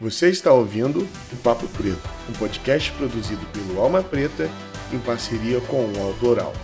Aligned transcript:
Você 0.00 0.30
está 0.30 0.50
ouvindo 0.50 1.06
o 1.30 1.36
Papo 1.42 1.68
Preto, 1.68 2.08
um 2.26 2.32
podcast 2.32 2.90
produzido 2.92 3.44
pelo 3.52 3.78
Alma 3.78 4.02
Preta 4.02 4.48
em 4.90 4.98
parceria 4.98 5.60
com 5.60 5.84
o 5.92 6.02
Autoral, 6.02 6.54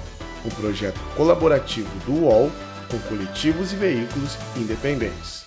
um 0.42 0.48
projeto 0.48 0.98
colaborativo 1.14 1.90
do 2.06 2.24
UOL 2.24 2.50
com 2.90 2.98
coletivos 3.00 3.74
e 3.74 3.76
veículos 3.76 4.38
independentes. 4.56 5.45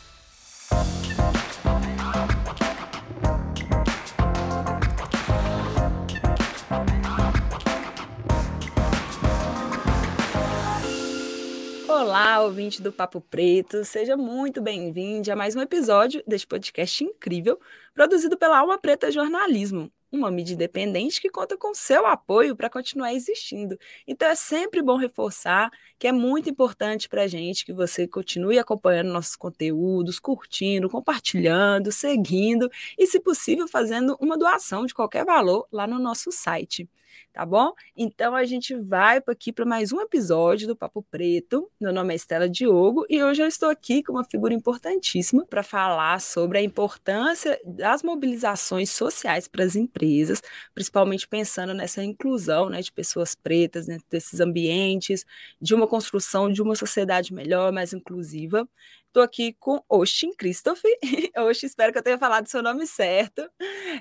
Ouvinte 12.49 12.81
do 12.81 12.91
Papo 12.91 13.21
Preto, 13.21 13.85
seja 13.85 14.17
muito 14.17 14.59
bem-vindo 14.59 15.31
a 15.31 15.35
mais 15.35 15.55
um 15.55 15.61
episódio 15.61 16.23
deste 16.25 16.47
podcast 16.47 17.03
incrível, 17.03 17.59
produzido 17.93 18.35
pela 18.35 18.57
Alma 18.57 18.75
Preta 18.75 19.11
Jornalismo, 19.11 19.91
uma 20.11 20.31
mídia 20.31 20.55
independente 20.55 21.21
que 21.21 21.29
conta 21.29 21.55
com 21.55 21.75
seu 21.75 22.07
apoio 22.07 22.55
para 22.55 22.67
continuar 22.67 23.13
existindo. 23.13 23.77
Então 24.07 24.27
é 24.27 24.33
sempre 24.33 24.81
bom 24.81 24.97
reforçar 24.97 25.69
que 25.99 26.07
é 26.07 26.11
muito 26.11 26.49
importante 26.49 27.07
para 27.07 27.21
a 27.21 27.27
gente 27.27 27.63
que 27.63 27.71
você 27.71 28.07
continue 28.07 28.57
acompanhando 28.57 29.13
nossos 29.13 29.35
conteúdos, 29.35 30.17
curtindo, 30.17 30.89
compartilhando, 30.89 31.91
seguindo 31.91 32.67
e, 32.97 33.05
se 33.05 33.19
possível, 33.19 33.67
fazendo 33.67 34.17
uma 34.19 34.35
doação 34.35 34.87
de 34.87 34.93
qualquer 34.95 35.23
valor 35.23 35.67
lá 35.71 35.85
no 35.85 35.99
nosso 35.99 36.31
site 36.31 36.89
tá 37.33 37.45
bom? 37.45 37.73
Então 37.95 38.35
a 38.35 38.43
gente 38.45 38.75
vai 38.75 39.21
aqui 39.27 39.51
para 39.53 39.65
mais 39.65 39.91
um 39.91 40.01
episódio 40.01 40.67
do 40.67 40.75
Papo 40.75 41.03
Preto. 41.03 41.69
Meu 41.79 41.93
nome 41.93 42.13
é 42.13 42.15
Estela 42.15 42.49
Diogo 42.49 43.05
e 43.09 43.23
hoje 43.23 43.41
eu 43.41 43.47
estou 43.47 43.69
aqui 43.69 44.03
com 44.03 44.13
uma 44.13 44.23
figura 44.23 44.53
importantíssima 44.53 45.45
para 45.45 45.63
falar 45.63 46.19
sobre 46.21 46.57
a 46.57 46.61
importância 46.61 47.59
das 47.65 48.03
mobilizações 48.03 48.89
sociais 48.89 49.47
para 49.47 49.63
as 49.63 49.75
empresas, 49.75 50.41
principalmente 50.73 51.27
pensando 51.27 51.73
nessa 51.73 52.03
inclusão 52.03 52.69
né, 52.69 52.81
de 52.81 52.91
pessoas 52.91 53.35
pretas 53.35 53.85
dentro 53.85 54.05
desses 54.09 54.39
ambientes, 54.39 55.25
de 55.61 55.73
uma 55.75 55.87
construção 55.87 56.51
de 56.51 56.61
uma 56.61 56.75
sociedade 56.75 57.33
melhor, 57.33 57.71
mais 57.71 57.93
inclusiva. 57.93 58.67
Estou 59.09 59.23
aqui 59.23 59.53
com 59.59 59.83
Oshin 59.89 60.31
Christoph. 60.37 60.83
Oshin, 61.35 61.65
espero 61.65 61.91
que 61.91 61.97
eu 61.97 62.03
tenha 62.03 62.19
falado 62.19 62.45
seu 62.45 62.61
nome 62.61 62.85
certo. 62.85 63.41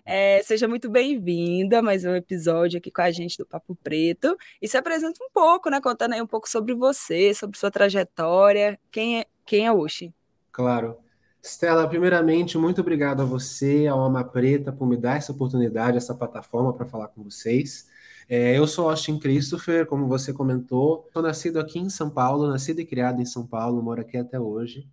É, 0.05 0.43
seja 0.43 0.69
muito 0.69 0.91
bem-vinda 0.91 1.79
a 1.79 1.83
mais 1.83 2.05
um 2.05 2.15
episódio 2.15 2.77
aqui 2.77 2.91
com 2.91 3.01
a 3.01 3.11
gente 3.11 3.39
do 3.39 3.47
Papo 3.47 3.75
Preto. 3.75 4.37
E 4.61 4.69
se 4.69 4.77
apresenta 4.77 5.25
um 5.25 5.31
pouco, 5.33 5.71
né? 5.71 5.81
Contando 5.81 6.13
aí 6.13 6.21
um 6.21 6.27
pouco 6.27 6.47
sobre 6.47 6.75
você, 6.75 7.33
sobre 7.33 7.59
sua 7.59 7.71
trajetória. 7.71 8.79
Quem 8.91 9.21
é, 9.21 9.27
quem 9.47 9.67
é 9.67 9.73
Oshin? 9.73 10.13
Claro. 10.53 10.99
Stella, 11.43 11.89
primeiramente, 11.89 12.59
muito 12.59 12.83
obrigado 12.83 13.23
a 13.23 13.25
você, 13.25 13.87
ao 13.87 14.01
Alma 14.01 14.23
Preta, 14.23 14.73
por 14.75 14.87
me 14.87 14.99
dar 14.99 15.17
essa 15.17 15.33
oportunidade, 15.33 15.97
essa 15.97 16.15
plataforma 16.15 16.75
para 16.75 16.85
falar 16.85 17.09
com 17.09 17.23
vocês. 17.23 17.89
É, 18.29 18.59
eu 18.59 18.67
sou 18.67 18.91
Austin 18.91 19.19
Christopher, 19.19 19.87
como 19.87 20.07
você 20.07 20.35
comentou. 20.35 21.09
Sou 21.15 21.23
nascido 21.23 21.59
aqui 21.59 21.79
em 21.79 21.89
São 21.89 22.11
Paulo, 22.11 22.47
nascido 22.47 22.81
e 22.81 22.85
criado 22.85 23.23
em 23.23 23.25
São 23.25 23.47
Paulo, 23.47 23.83
moro 23.83 24.03
aqui 24.03 24.19
até 24.19 24.39
hoje 24.39 24.87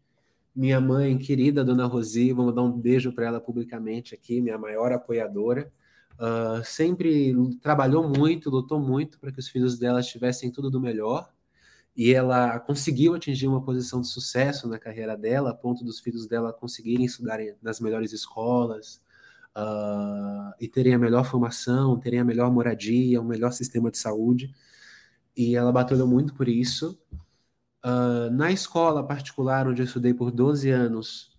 minha 0.56 0.80
mãe 0.80 1.18
querida, 1.18 1.66
Dona 1.66 1.86
Rosi, 1.86 2.32
vamos 2.32 2.56
dar 2.56 2.62
um 2.64 2.72
beijo 2.72 3.12
para 3.12 3.26
ela 3.26 3.42
publicamente 3.42 4.16
aqui, 4.16 4.40
minha 4.42 4.58
maior 4.58 4.92
apoiadora. 4.94 5.72
Uh, 6.14 6.64
sempre 6.64 7.36
trabalhou 7.62 8.08
muito, 8.08 8.50
lutou 8.50 8.80
muito 8.80 9.20
para 9.20 9.34
que 9.34 9.40
os 9.40 9.50
filhos 9.50 9.78
dela 9.78 10.02
tivessem 10.02 10.50
tudo 10.50 10.72
do 10.72 10.80
melhor. 10.80 11.30
E 11.96 12.14
ela 12.14 12.60
conseguiu 12.60 13.16
atingir 13.16 13.48
uma 13.48 13.62
posição 13.62 14.02
de 14.02 14.08
sucesso 14.08 14.68
na 14.68 14.80
carreira 14.80 15.18
dela, 15.18 15.52
a 15.52 15.54
ponto 15.54 15.84
dos 15.84 16.00
filhos 16.00 16.28
dela 16.28 16.54
conseguirem 16.54 17.06
estudar 17.06 17.40
nas 17.62 17.80
melhores 17.80 18.14
escolas 18.14 19.02
uh, 19.58 20.54
e 20.60 20.68
terem 20.68 20.94
a 20.94 21.00
melhor 21.00 21.26
formação, 21.26 22.00
terem 22.00 22.20
a 22.20 22.26
melhor 22.26 22.52
moradia, 22.52 23.22
o 23.22 23.26
melhor 23.26 23.52
sistema 23.52 23.92
de 23.92 23.98
saúde. 23.98 24.54
E 25.36 25.56
ela 25.56 25.72
batalhou 25.72 26.08
muito 26.08 26.34
por 26.34 26.48
isso. 26.48 26.98
Uh, 27.86 28.32
na 28.32 28.52
escola 28.52 29.06
particular, 29.06 29.68
onde 29.68 29.80
eu 29.80 29.86
estudei 29.86 30.12
por 30.12 30.32
12 30.32 30.72
anos, 30.72 31.32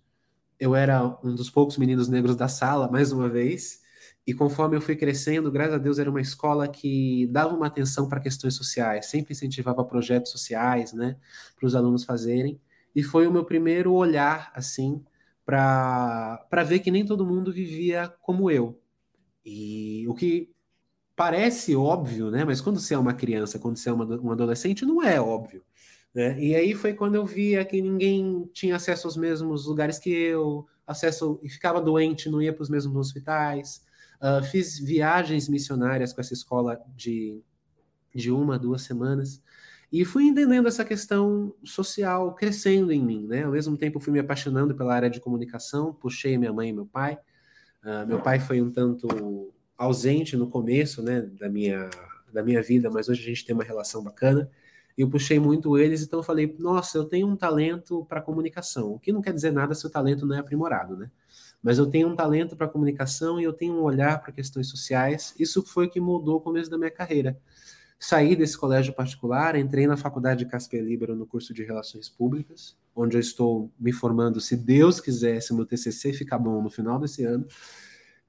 eu 0.57 0.73
era 0.73 1.05
um 1.21 1.35
dos 1.35 1.49
poucos 1.49 1.77
meninos 1.77 2.07
negros 2.07 2.37
da 2.37 2.47
sala, 2.47 2.89
mais 2.89 3.11
uma 3.11 3.27
vez, 3.27 3.81
e 4.25 4.33
conforme 4.33 4.77
eu 4.77 4.81
fui 4.81 4.95
crescendo, 4.95 5.51
graças 5.51 5.73
a 5.73 5.77
Deus, 5.77 5.99
era 5.99 6.09
uma 6.09 6.21
escola 6.21 6.65
que 6.65 7.27
dava 7.27 7.53
uma 7.53 7.67
atenção 7.67 8.07
para 8.07 8.21
questões 8.21 8.55
sociais, 8.55 9.07
sempre 9.07 9.33
incentivava 9.33 9.83
projetos 9.83 10.31
sociais, 10.31 10.93
né, 10.93 11.17
para 11.57 11.67
os 11.67 11.75
alunos 11.75 12.05
fazerem, 12.05 12.61
e 12.95 13.03
foi 13.03 13.27
o 13.27 13.31
meu 13.31 13.43
primeiro 13.43 13.93
olhar, 13.93 14.49
assim, 14.55 15.03
para 15.45 16.63
ver 16.65 16.79
que 16.79 16.91
nem 16.91 17.05
todo 17.05 17.25
mundo 17.27 17.51
vivia 17.51 18.07
como 18.21 18.49
eu. 18.49 18.81
E 19.45 20.07
o 20.07 20.15
que 20.15 20.49
parece 21.13 21.75
óbvio, 21.75 22.31
né, 22.31 22.45
mas 22.45 22.61
quando 22.61 22.79
você 22.79 22.93
é 22.93 22.97
uma 22.97 23.13
criança, 23.13 23.59
quando 23.59 23.75
você 23.75 23.89
é 23.89 23.93
uma, 23.93 24.05
um 24.21 24.31
adolescente, 24.31 24.85
não 24.85 25.03
é 25.03 25.19
óbvio. 25.19 25.61
Né? 26.17 26.35
E 26.39 26.55
aí 26.55 26.73
foi 26.73 26.95
quando 26.95 27.13
eu 27.13 27.23
via 27.23 27.63
que 27.63 27.79
ninguém 27.79 28.49
tinha 28.51 28.75
acesso 28.75 29.05
aos 29.05 29.15
mesmos 29.15 29.67
lugares 29.67 29.99
que 29.99 30.09
eu, 30.09 30.65
acesso 30.87 31.39
e 31.43 31.47
ficava 31.47 31.79
doente, 31.79 32.27
não 32.27 32.41
ia 32.41 32.51
para 32.51 32.63
os 32.63 32.71
mesmos 32.71 32.95
hospitais. 32.95 33.85
Uh, 34.19 34.43
fiz 34.43 34.79
viagens 34.79 35.47
missionárias 35.47 36.11
com 36.11 36.19
essa 36.19 36.33
escola 36.33 36.81
de, 36.95 37.39
de 38.15 38.31
uma, 38.31 38.57
duas 38.57 38.81
semanas. 38.81 39.43
E 39.91 40.03
fui 40.03 40.23
entendendo 40.23 40.67
essa 40.67 40.83
questão 40.83 41.53
social 41.63 42.33
crescendo 42.33 42.91
em 42.91 43.05
mim, 43.05 43.27
né? 43.27 43.43
Ao 43.43 43.51
mesmo 43.51 43.77
tempo 43.77 43.99
fui 43.99 44.11
me 44.11 44.17
apaixonando 44.17 44.73
pela 44.73 44.95
área 44.95 45.11
de 45.11 45.19
comunicação, 45.19 45.93
puxei 45.93 46.35
minha 46.35 46.51
mãe 46.51 46.69
e 46.69 46.73
meu 46.73 46.87
pai. 46.87 47.19
Uh, 47.83 48.07
meu 48.07 48.19
pai 48.23 48.39
foi 48.39 48.59
um 48.59 48.71
tanto 48.71 49.53
ausente 49.77 50.35
no 50.35 50.49
começo, 50.49 51.03
né, 51.03 51.21
da 51.21 51.47
minha 51.47 51.87
da 52.33 52.41
minha 52.43 52.61
vida, 52.61 52.89
mas 52.89 53.07
hoje 53.07 53.21
a 53.21 53.25
gente 53.27 53.45
tem 53.45 53.53
uma 53.53 53.63
relação 53.63 54.03
bacana 54.03 54.49
eu 54.97 55.09
puxei 55.09 55.39
muito 55.39 55.77
eles, 55.77 56.01
então 56.01 56.19
eu 56.19 56.23
falei, 56.23 56.55
nossa, 56.57 56.97
eu 56.97 57.05
tenho 57.05 57.27
um 57.27 57.35
talento 57.35 58.05
para 58.05 58.21
comunicação, 58.21 58.93
o 58.93 58.99
que 58.99 59.11
não 59.11 59.21
quer 59.21 59.33
dizer 59.33 59.51
nada 59.51 59.75
se 59.75 59.85
o 59.85 59.89
talento 59.89 60.25
não 60.25 60.35
é 60.35 60.39
aprimorado, 60.39 60.97
né? 60.97 61.11
Mas 61.61 61.77
eu 61.77 61.87
tenho 61.87 62.07
um 62.07 62.15
talento 62.15 62.55
para 62.55 62.67
comunicação 62.67 63.39
e 63.39 63.43
eu 63.43 63.53
tenho 63.53 63.73
um 63.73 63.81
olhar 63.81 64.21
para 64.21 64.31
questões 64.31 64.67
sociais. 64.69 65.33
Isso 65.39 65.63
foi 65.63 65.87
o 65.87 65.89
que 65.89 65.99
mudou 65.99 66.37
o 66.37 66.41
começo 66.41 66.69
da 66.69 66.77
minha 66.77 66.91
carreira. 66.91 67.37
Saí 67.99 68.35
desse 68.35 68.55
colégio 68.55 68.93
particular, 68.93 69.55
entrei 69.55 69.87
na 69.87 69.97
faculdade 69.97 70.45
de 70.45 70.51
Casper 70.51 70.83
Libero 70.83 71.15
no 71.15 71.25
curso 71.25 71.53
de 71.53 71.63
Relações 71.63 72.07
Públicas, 72.07 72.77
onde 72.95 73.17
eu 73.17 73.19
estou 73.19 73.71
me 73.79 73.91
formando, 73.91 74.39
se 74.39 74.55
Deus 74.55 74.99
quiser, 74.99 75.41
se 75.41 75.53
meu 75.53 75.65
TCC 75.65 76.13
ficar 76.13 76.37
bom 76.37 76.61
no 76.61 76.69
final 76.69 76.99
desse 76.99 77.23
ano. 77.23 77.47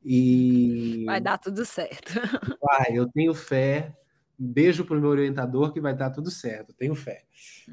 E 0.03 1.05
vai 1.05 1.21
dar 1.21 1.37
tudo 1.37 1.67
certo. 1.67 2.15
Vai, 2.63 2.97
eu 2.97 3.07
tenho 3.09 3.35
fé, 3.35 3.95
beijo 4.39 4.85
para 4.85 4.97
o 4.97 5.01
meu 5.01 5.11
orientador 5.11 5.73
que 5.73 5.81
vai 5.81 5.95
dar 5.95 6.11
tudo 6.11 6.31
certo, 6.31 6.73
tenho 6.73 6.95
fé. 6.95 7.25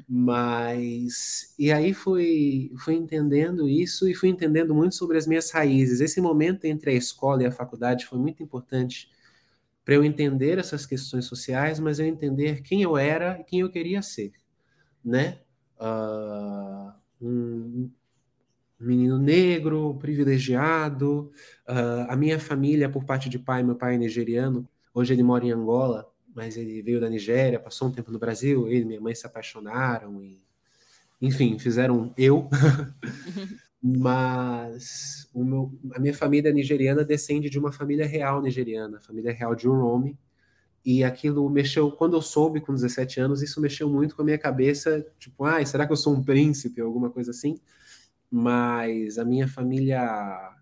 Mas 0.08 1.54
e 1.58 1.70
aí 1.70 1.94
fui 1.94 2.72
fui 2.78 2.94
entendendo 2.94 3.68
isso 3.68 4.08
e 4.08 4.14
fui 4.14 4.28
entendendo 4.28 4.74
muito 4.74 4.94
sobre 4.96 5.16
as 5.16 5.26
minhas 5.26 5.50
raízes. 5.50 6.00
Esse 6.00 6.20
momento 6.20 6.64
entre 6.64 6.90
a 6.90 6.94
escola 6.94 7.42
e 7.44 7.46
a 7.46 7.52
faculdade 7.52 8.06
foi 8.06 8.18
muito 8.18 8.42
importante 8.42 9.10
para 9.84 9.94
eu 9.94 10.04
entender 10.04 10.58
essas 10.58 10.84
questões 10.84 11.26
sociais, 11.26 11.78
mas 11.78 12.00
eu 12.00 12.06
entender 12.06 12.62
quem 12.62 12.82
eu 12.82 12.96
era 12.96 13.38
e 13.40 13.44
quem 13.44 13.60
eu 13.60 13.70
queria 13.70 14.02
ser, 14.02 14.32
né? 15.04 15.38
Uh, 15.78 16.92
um 17.20 17.90
menino 18.80 19.18
negro, 19.18 19.96
privilegiado. 20.00 21.30
Uh, 21.68 22.06
a 22.08 22.16
minha 22.16 22.38
família, 22.38 22.88
por 22.88 23.04
parte 23.04 23.28
de 23.28 23.38
pai, 23.38 23.62
meu 23.62 23.76
pai 23.76 23.94
é 23.94 23.98
nigeriano. 23.98 24.68
Hoje 24.92 25.14
ele 25.14 25.22
mora 25.22 25.44
em 25.44 25.52
Angola 25.52 26.10
mas 26.36 26.58
ele 26.58 26.82
veio 26.82 27.00
da 27.00 27.08
Nigéria, 27.08 27.58
passou 27.58 27.88
um 27.88 27.90
tempo 27.90 28.12
no 28.12 28.18
Brasil, 28.18 28.68
ele 28.68 28.82
e 28.82 28.84
minha 28.84 29.00
mãe 29.00 29.14
se 29.14 29.26
apaixonaram 29.26 30.22
e, 30.22 30.38
enfim, 31.18 31.58
fizeram 31.58 32.12
eu. 32.14 32.50
mas 33.82 35.26
meu, 35.34 35.72
a 35.94 35.98
minha 35.98 36.12
família 36.12 36.52
nigeriana 36.52 37.02
descende 37.02 37.48
de 37.48 37.58
uma 37.58 37.72
família 37.72 38.06
real 38.06 38.42
nigeriana, 38.42 39.00
família 39.00 39.32
real 39.32 39.54
de 39.54 39.66
Uromi, 39.66 40.18
e 40.84 41.02
aquilo 41.02 41.48
mexeu, 41.48 41.90
quando 41.90 42.16
eu 42.16 42.22
soube 42.22 42.60
com 42.60 42.74
17 42.74 43.18
anos, 43.18 43.40
isso 43.40 43.58
mexeu 43.58 43.88
muito 43.88 44.14
com 44.14 44.20
a 44.20 44.24
minha 44.24 44.38
cabeça, 44.38 45.06
tipo, 45.18 45.42
ai, 45.42 45.64
será 45.64 45.86
que 45.86 45.92
eu 45.92 45.96
sou 45.96 46.14
um 46.14 46.22
príncipe, 46.22 46.82
alguma 46.82 47.08
coisa 47.08 47.30
assim? 47.30 47.56
Mas 48.30 49.16
a 49.16 49.24
minha 49.24 49.48
família 49.48 50.54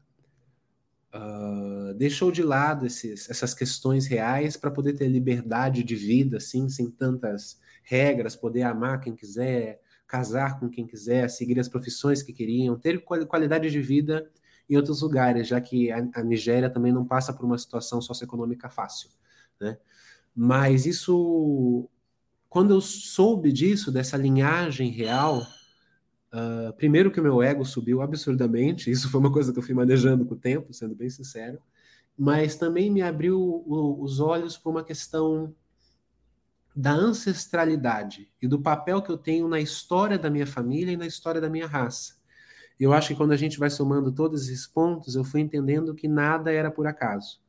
uh, 1.15 1.95
deixou 1.95 2.31
de 2.31 2.43
lado 2.43 2.87
esses, 2.87 3.31
essas 3.31 3.55
questões 3.55 4.07
reais 4.07 4.57
para 4.57 4.71
poder 4.71 4.95
ter 4.95 5.09
liberdade 5.09 5.83
de 5.85 5.95
vida, 5.95 6.39
assim, 6.39 6.69
sem 6.69 6.91
tantas 6.91 7.61
regras, 7.83 8.35
poder 8.35 8.63
amar 8.63 9.01
quem 9.01 9.15
quiser, 9.15 9.81
casar 10.07 10.59
com 10.59 10.69
quem 10.69 10.87
quiser, 10.87 11.29
seguir 11.29 11.59
as 11.61 11.69
profissões 11.69 12.23
que 12.23 12.33
queriam, 12.33 12.79
ter 12.79 13.05
qualidade 13.05 13.71
de 13.71 13.81
vida 13.81 14.31
em 14.69 14.77
outros 14.77 15.03
lugares, 15.03 15.47
já 15.47 15.61
que 15.61 15.91
a, 15.91 16.09
a 16.15 16.23
Nigéria 16.23 16.71
também 16.71 16.93
não 16.93 17.05
passa 17.05 17.33
por 17.33 17.45
uma 17.45 17.59
situação 17.59 18.01
socioeconômica 18.01 18.69
fácil, 18.69 19.11
né? 19.61 19.79
Mas 20.35 20.85
isso, 20.85 21.89
quando 22.49 22.75
eu 22.75 22.81
soube 22.81 23.53
disso, 23.53 23.93
dessa 23.93 24.17
linhagem 24.17 24.91
real, 24.91 25.47
Uh, 26.35 26.73
primeiro 26.73 27.13
que 27.13 27.21
o 27.21 27.23
meu 27.23 27.41
ego 27.41 27.65
subiu 27.65 28.03
absurdamente, 28.03 28.91
isso 28.91 29.09
foi 29.09 29.21
uma 29.21 29.31
coisa 29.31 29.53
que 29.53 29.59
eu 29.61 29.63
fui 29.63 29.73
manejando 29.73 30.27
com 30.27 30.35
o 30.35 30.37
tempo, 30.37 30.75
sendo 30.75 30.93
bem 30.93 31.09
sincero, 31.09 31.61
mas 32.19 32.57
também 32.57 32.91
me 32.91 33.03
abriu 33.03 33.39
o, 33.41 34.03
os 34.03 34.19
olhos 34.19 34.59
para 34.59 34.71
uma 34.73 34.83
questão 34.83 35.55
da 36.75 36.91
ancestralidade 36.91 38.29
e 38.43 38.49
do 38.49 38.61
papel 38.61 39.01
que 39.01 39.11
eu 39.11 39.17
tenho 39.17 39.47
na 39.47 39.61
história 39.61 40.19
da 40.19 40.29
minha 40.29 40.47
família 40.47 40.93
e 40.93 40.97
na 40.97 41.07
história 41.07 41.41
da 41.41 41.49
minha 41.49 41.69
raça. 41.69 42.17
Eu 42.81 42.93
acho 42.93 43.09
que 43.09 43.15
quando 43.15 43.31
a 43.31 43.37
gente 43.37 43.57
vai 43.57 43.71
somando 43.71 44.11
todos 44.11 44.49
esses 44.49 44.67
pontos, 44.67 45.15
eu 45.15 45.23
fui 45.23 45.41
entendendo 45.41 45.95
que 45.95 46.09
nada 46.09 46.51
era 46.51 46.69
por 46.69 46.89
acaso. 46.89 47.41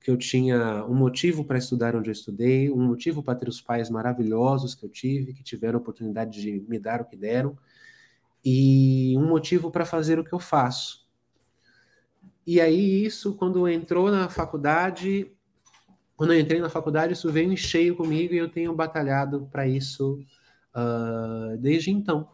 Que 0.00 0.08
eu 0.08 0.16
tinha 0.16 0.84
um 0.86 0.94
motivo 0.94 1.44
para 1.44 1.58
estudar 1.58 1.96
onde 1.96 2.08
eu 2.08 2.12
estudei, 2.12 2.70
um 2.70 2.86
motivo 2.86 3.24
para 3.24 3.34
ter 3.34 3.48
os 3.48 3.60
pais 3.60 3.90
maravilhosos 3.90 4.72
que 4.72 4.84
eu 4.84 4.88
tive, 4.88 5.34
que 5.34 5.42
tiveram 5.42 5.80
a 5.80 5.82
oportunidade 5.82 6.40
de 6.40 6.64
me 6.68 6.78
dar 6.78 7.00
o 7.00 7.04
que 7.04 7.16
deram, 7.16 7.58
e 8.44 9.14
um 9.16 9.26
motivo 9.26 9.70
para 9.70 9.84
fazer 9.84 10.18
o 10.18 10.24
que 10.24 10.32
eu 10.32 10.38
faço. 10.38 11.08
E 12.46 12.60
aí, 12.60 13.04
isso, 13.04 13.34
quando 13.34 13.68
entrou 13.68 14.10
na 14.10 14.28
faculdade, 14.28 15.30
quando 16.16 16.32
eu 16.32 16.40
entrei 16.40 16.60
na 16.60 16.68
faculdade, 16.68 17.12
isso 17.12 17.30
veio 17.30 17.52
em 17.52 17.56
cheio 17.56 17.96
comigo 17.96 18.34
e 18.34 18.38
eu 18.38 18.48
tenho 18.48 18.74
batalhado 18.74 19.48
para 19.50 19.66
isso 19.66 20.20
uh, 20.74 21.56
desde 21.58 21.90
então. 21.90 22.28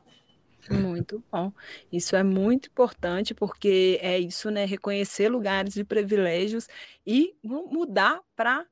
Muito 0.70 1.22
bom. 1.30 1.52
Isso 1.92 2.16
é 2.16 2.22
muito 2.22 2.68
importante 2.68 3.34
porque 3.34 3.98
é 4.02 4.18
isso, 4.18 4.50
né? 4.50 4.64
Reconhecer 4.64 5.28
lugares 5.28 5.74
de 5.74 5.84
privilégios 5.84 6.66
e 7.06 7.36
mudar 7.44 8.20
para 8.34 8.66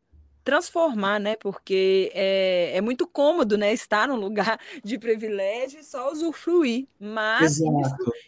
transformar, 0.44 1.18
né? 1.18 1.36
Porque 1.36 2.12
é, 2.14 2.76
é 2.76 2.80
muito 2.80 3.06
cômodo, 3.06 3.56
né? 3.56 3.72
Estar 3.72 4.06
num 4.06 4.16
lugar 4.16 4.60
de 4.84 4.98
privilégio 4.98 5.80
e 5.80 5.84
só 5.84 6.12
usufruir. 6.12 6.86
Mas, 7.00 7.58
isso, 7.58 7.64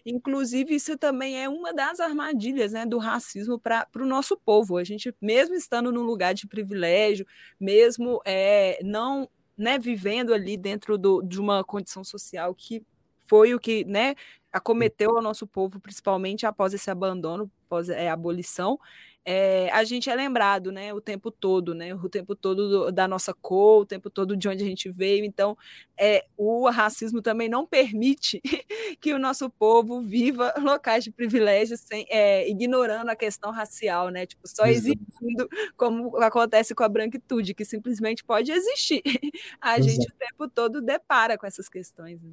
inclusive, 0.04 0.74
isso 0.74 0.96
também 0.96 1.42
é 1.42 1.48
uma 1.48 1.72
das 1.72 2.00
armadilhas 2.00 2.72
né, 2.72 2.86
do 2.86 2.98
racismo 2.98 3.58
para 3.58 3.86
o 3.94 4.06
nosso 4.06 4.36
povo. 4.36 4.78
A 4.78 4.84
gente, 4.84 5.14
mesmo 5.20 5.54
estando 5.54 5.92
num 5.92 6.02
lugar 6.02 6.32
de 6.32 6.48
privilégio, 6.48 7.26
mesmo 7.60 8.20
é, 8.24 8.78
não 8.82 9.28
né, 9.56 9.78
vivendo 9.78 10.32
ali 10.32 10.56
dentro 10.56 10.98
do, 10.98 11.22
de 11.22 11.40
uma 11.40 11.62
condição 11.62 12.02
social 12.02 12.54
que 12.54 12.82
foi 13.26 13.54
o 13.54 13.60
que 13.60 13.84
né, 13.84 14.14
acometeu 14.52 15.16
ao 15.16 15.22
nosso 15.22 15.46
povo, 15.46 15.80
principalmente 15.80 16.46
após 16.46 16.72
esse 16.72 16.90
abandono, 16.90 17.50
após 17.66 17.88
é, 17.88 18.08
a 18.08 18.12
abolição, 18.12 18.78
é, 19.28 19.68
a 19.72 19.82
gente 19.82 20.08
é 20.08 20.14
lembrado, 20.14 20.70
né, 20.70 20.94
o 20.94 21.00
tempo 21.00 21.32
todo, 21.32 21.74
né, 21.74 21.92
o 21.92 22.08
tempo 22.08 22.36
todo 22.36 22.68
do, 22.68 22.92
da 22.92 23.08
nossa 23.08 23.34
cor, 23.34 23.82
o 23.82 23.86
tempo 23.86 24.08
todo 24.08 24.36
de 24.36 24.48
onde 24.48 24.62
a 24.62 24.66
gente 24.66 24.88
veio. 24.88 25.24
Então, 25.24 25.58
é, 25.98 26.24
o 26.36 26.68
racismo 26.70 27.20
também 27.20 27.48
não 27.48 27.66
permite 27.66 28.40
que 29.00 29.12
o 29.12 29.18
nosso 29.18 29.50
povo 29.50 30.00
viva 30.00 30.54
locais 30.62 31.02
de 31.02 31.10
privilégio 31.10 31.76
sem, 31.76 32.06
é, 32.08 32.48
ignorando 32.48 33.08
a 33.08 33.16
questão 33.16 33.50
racial, 33.50 34.10
né, 34.10 34.26
tipo, 34.26 34.46
só 34.46 34.64
exigindo 34.66 35.48
como 35.76 36.16
acontece 36.18 36.72
com 36.72 36.84
a 36.84 36.88
branquitude, 36.88 37.52
que 37.52 37.64
simplesmente 37.64 38.22
pode 38.22 38.52
existir. 38.52 39.02
A 39.60 39.78
Exato. 39.78 39.88
gente 39.88 40.08
o 40.08 40.14
tempo 40.14 40.48
todo 40.48 40.80
depara 40.80 41.36
com 41.36 41.46
essas 41.46 41.68
questões. 41.68 42.22
Né? 42.22 42.32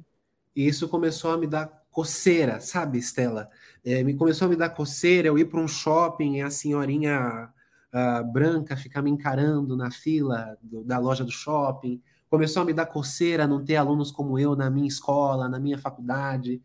E 0.54 0.66
isso 0.66 0.88
começou 0.88 1.32
a 1.32 1.38
me 1.38 1.46
dar 1.46 1.84
coceira, 1.90 2.60
sabe, 2.60 2.98
Estela? 2.98 3.48
É, 3.84 4.02
me 4.02 4.14
começou 4.14 4.46
a 4.46 4.48
me 4.48 4.56
dar 4.56 4.70
coceira, 4.70 5.28
eu 5.28 5.38
ir 5.38 5.46
para 5.46 5.60
um 5.60 5.68
shopping 5.68 6.36
e 6.36 6.42
a 6.42 6.50
senhorinha 6.50 7.52
uh, 7.92 8.32
branca 8.32 8.76
ficar 8.76 9.02
me 9.02 9.10
encarando 9.10 9.76
na 9.76 9.90
fila 9.90 10.56
do, 10.62 10.82
da 10.84 10.98
loja 10.98 11.24
do 11.24 11.30
shopping. 11.30 12.02
Começou 12.28 12.62
a 12.62 12.64
me 12.64 12.72
dar 12.72 12.86
coceira 12.86 13.46
não 13.46 13.64
ter 13.64 13.76
alunos 13.76 14.10
como 14.10 14.38
eu 14.38 14.56
na 14.56 14.68
minha 14.68 14.88
escola, 14.88 15.48
na 15.48 15.58
minha 15.58 15.78
faculdade. 15.78 16.60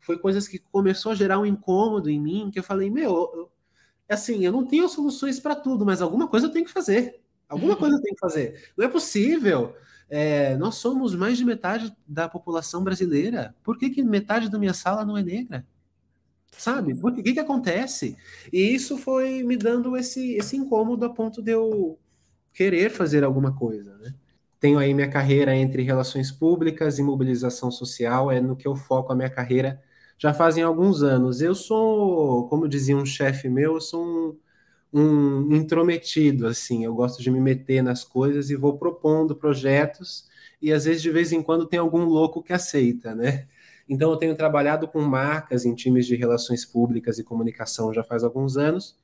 Foi 0.00 0.18
coisas 0.18 0.46
que 0.46 0.58
começou 0.58 1.12
a 1.12 1.14
gerar 1.14 1.38
um 1.38 1.46
incômodo 1.46 2.10
em 2.10 2.20
mim, 2.20 2.50
que 2.52 2.58
eu 2.58 2.62
falei, 2.62 2.90
meu, 2.90 3.10
eu, 3.10 3.50
assim, 4.08 4.44
eu 4.44 4.52
não 4.52 4.66
tenho 4.66 4.88
soluções 4.88 5.40
para 5.40 5.54
tudo, 5.54 5.86
mas 5.86 6.02
alguma 6.02 6.28
coisa 6.28 6.46
eu 6.46 6.50
tenho 6.50 6.66
que 6.66 6.70
fazer. 6.70 7.22
Alguma 7.48 7.76
coisa 7.76 7.96
eu 7.96 8.02
tenho 8.02 8.14
que 8.14 8.20
fazer. 8.20 8.72
Não 8.76 8.84
é 8.84 8.88
possível 8.88 9.74
é, 10.16 10.56
nós 10.56 10.76
somos 10.76 11.12
mais 11.16 11.36
de 11.36 11.44
metade 11.44 11.92
da 12.06 12.28
população 12.28 12.84
brasileira. 12.84 13.52
Por 13.64 13.76
que, 13.76 13.90
que 13.90 14.00
metade 14.00 14.48
da 14.48 14.60
minha 14.60 14.72
sala 14.72 15.04
não 15.04 15.18
é 15.18 15.24
negra? 15.24 15.66
Sabe? 16.56 16.92
O 16.92 17.12
que, 17.12 17.32
que 17.32 17.40
acontece? 17.40 18.16
E 18.52 18.60
isso 18.60 18.96
foi 18.96 19.42
me 19.42 19.56
dando 19.56 19.96
esse, 19.96 20.36
esse 20.36 20.56
incômodo 20.56 21.04
a 21.04 21.10
ponto 21.12 21.42
de 21.42 21.50
eu 21.50 21.98
querer 22.52 22.90
fazer 22.90 23.24
alguma 23.24 23.56
coisa. 23.56 23.98
Né? 23.98 24.14
Tenho 24.60 24.78
aí 24.78 24.94
minha 24.94 25.10
carreira 25.10 25.52
entre 25.56 25.82
relações 25.82 26.30
públicas 26.30 27.00
e 27.00 27.02
mobilização 27.02 27.72
social, 27.72 28.30
é 28.30 28.40
no 28.40 28.54
que 28.54 28.68
eu 28.68 28.76
foco 28.76 29.12
a 29.12 29.16
minha 29.16 29.30
carreira 29.30 29.82
já 30.16 30.32
fazem 30.32 30.62
alguns 30.62 31.02
anos. 31.02 31.40
Eu 31.40 31.56
sou, 31.56 32.48
como 32.48 32.68
dizia 32.68 32.96
um 32.96 33.04
chefe 33.04 33.48
meu, 33.48 33.74
eu 33.74 33.80
sou 33.80 34.04
um 34.04 34.38
um 34.94 35.52
intrometido, 35.54 36.46
assim, 36.46 36.84
eu 36.84 36.94
gosto 36.94 37.20
de 37.20 37.30
me 37.30 37.40
meter 37.40 37.82
nas 37.82 38.04
coisas 38.04 38.48
e 38.48 38.54
vou 38.54 38.78
propondo 38.78 39.34
projetos 39.34 40.28
e 40.62 40.72
às 40.72 40.84
vezes 40.84 41.02
de 41.02 41.10
vez 41.10 41.32
em 41.32 41.42
quando 41.42 41.66
tem 41.66 41.80
algum 41.80 42.04
louco 42.04 42.42
que 42.42 42.52
aceita, 42.52 43.14
né? 43.14 43.46
Então 43.88 44.10
eu 44.10 44.16
tenho 44.16 44.34
trabalhado 44.36 44.88
com 44.88 45.00
marcas 45.02 45.66
em 45.66 45.74
times 45.74 46.06
de 46.06 46.16
relações 46.16 46.64
públicas 46.64 47.18
e 47.18 47.24
comunicação 47.24 47.92
já 47.92 48.02
faz 48.02 48.24
alguns 48.24 48.56
anos. 48.56 48.96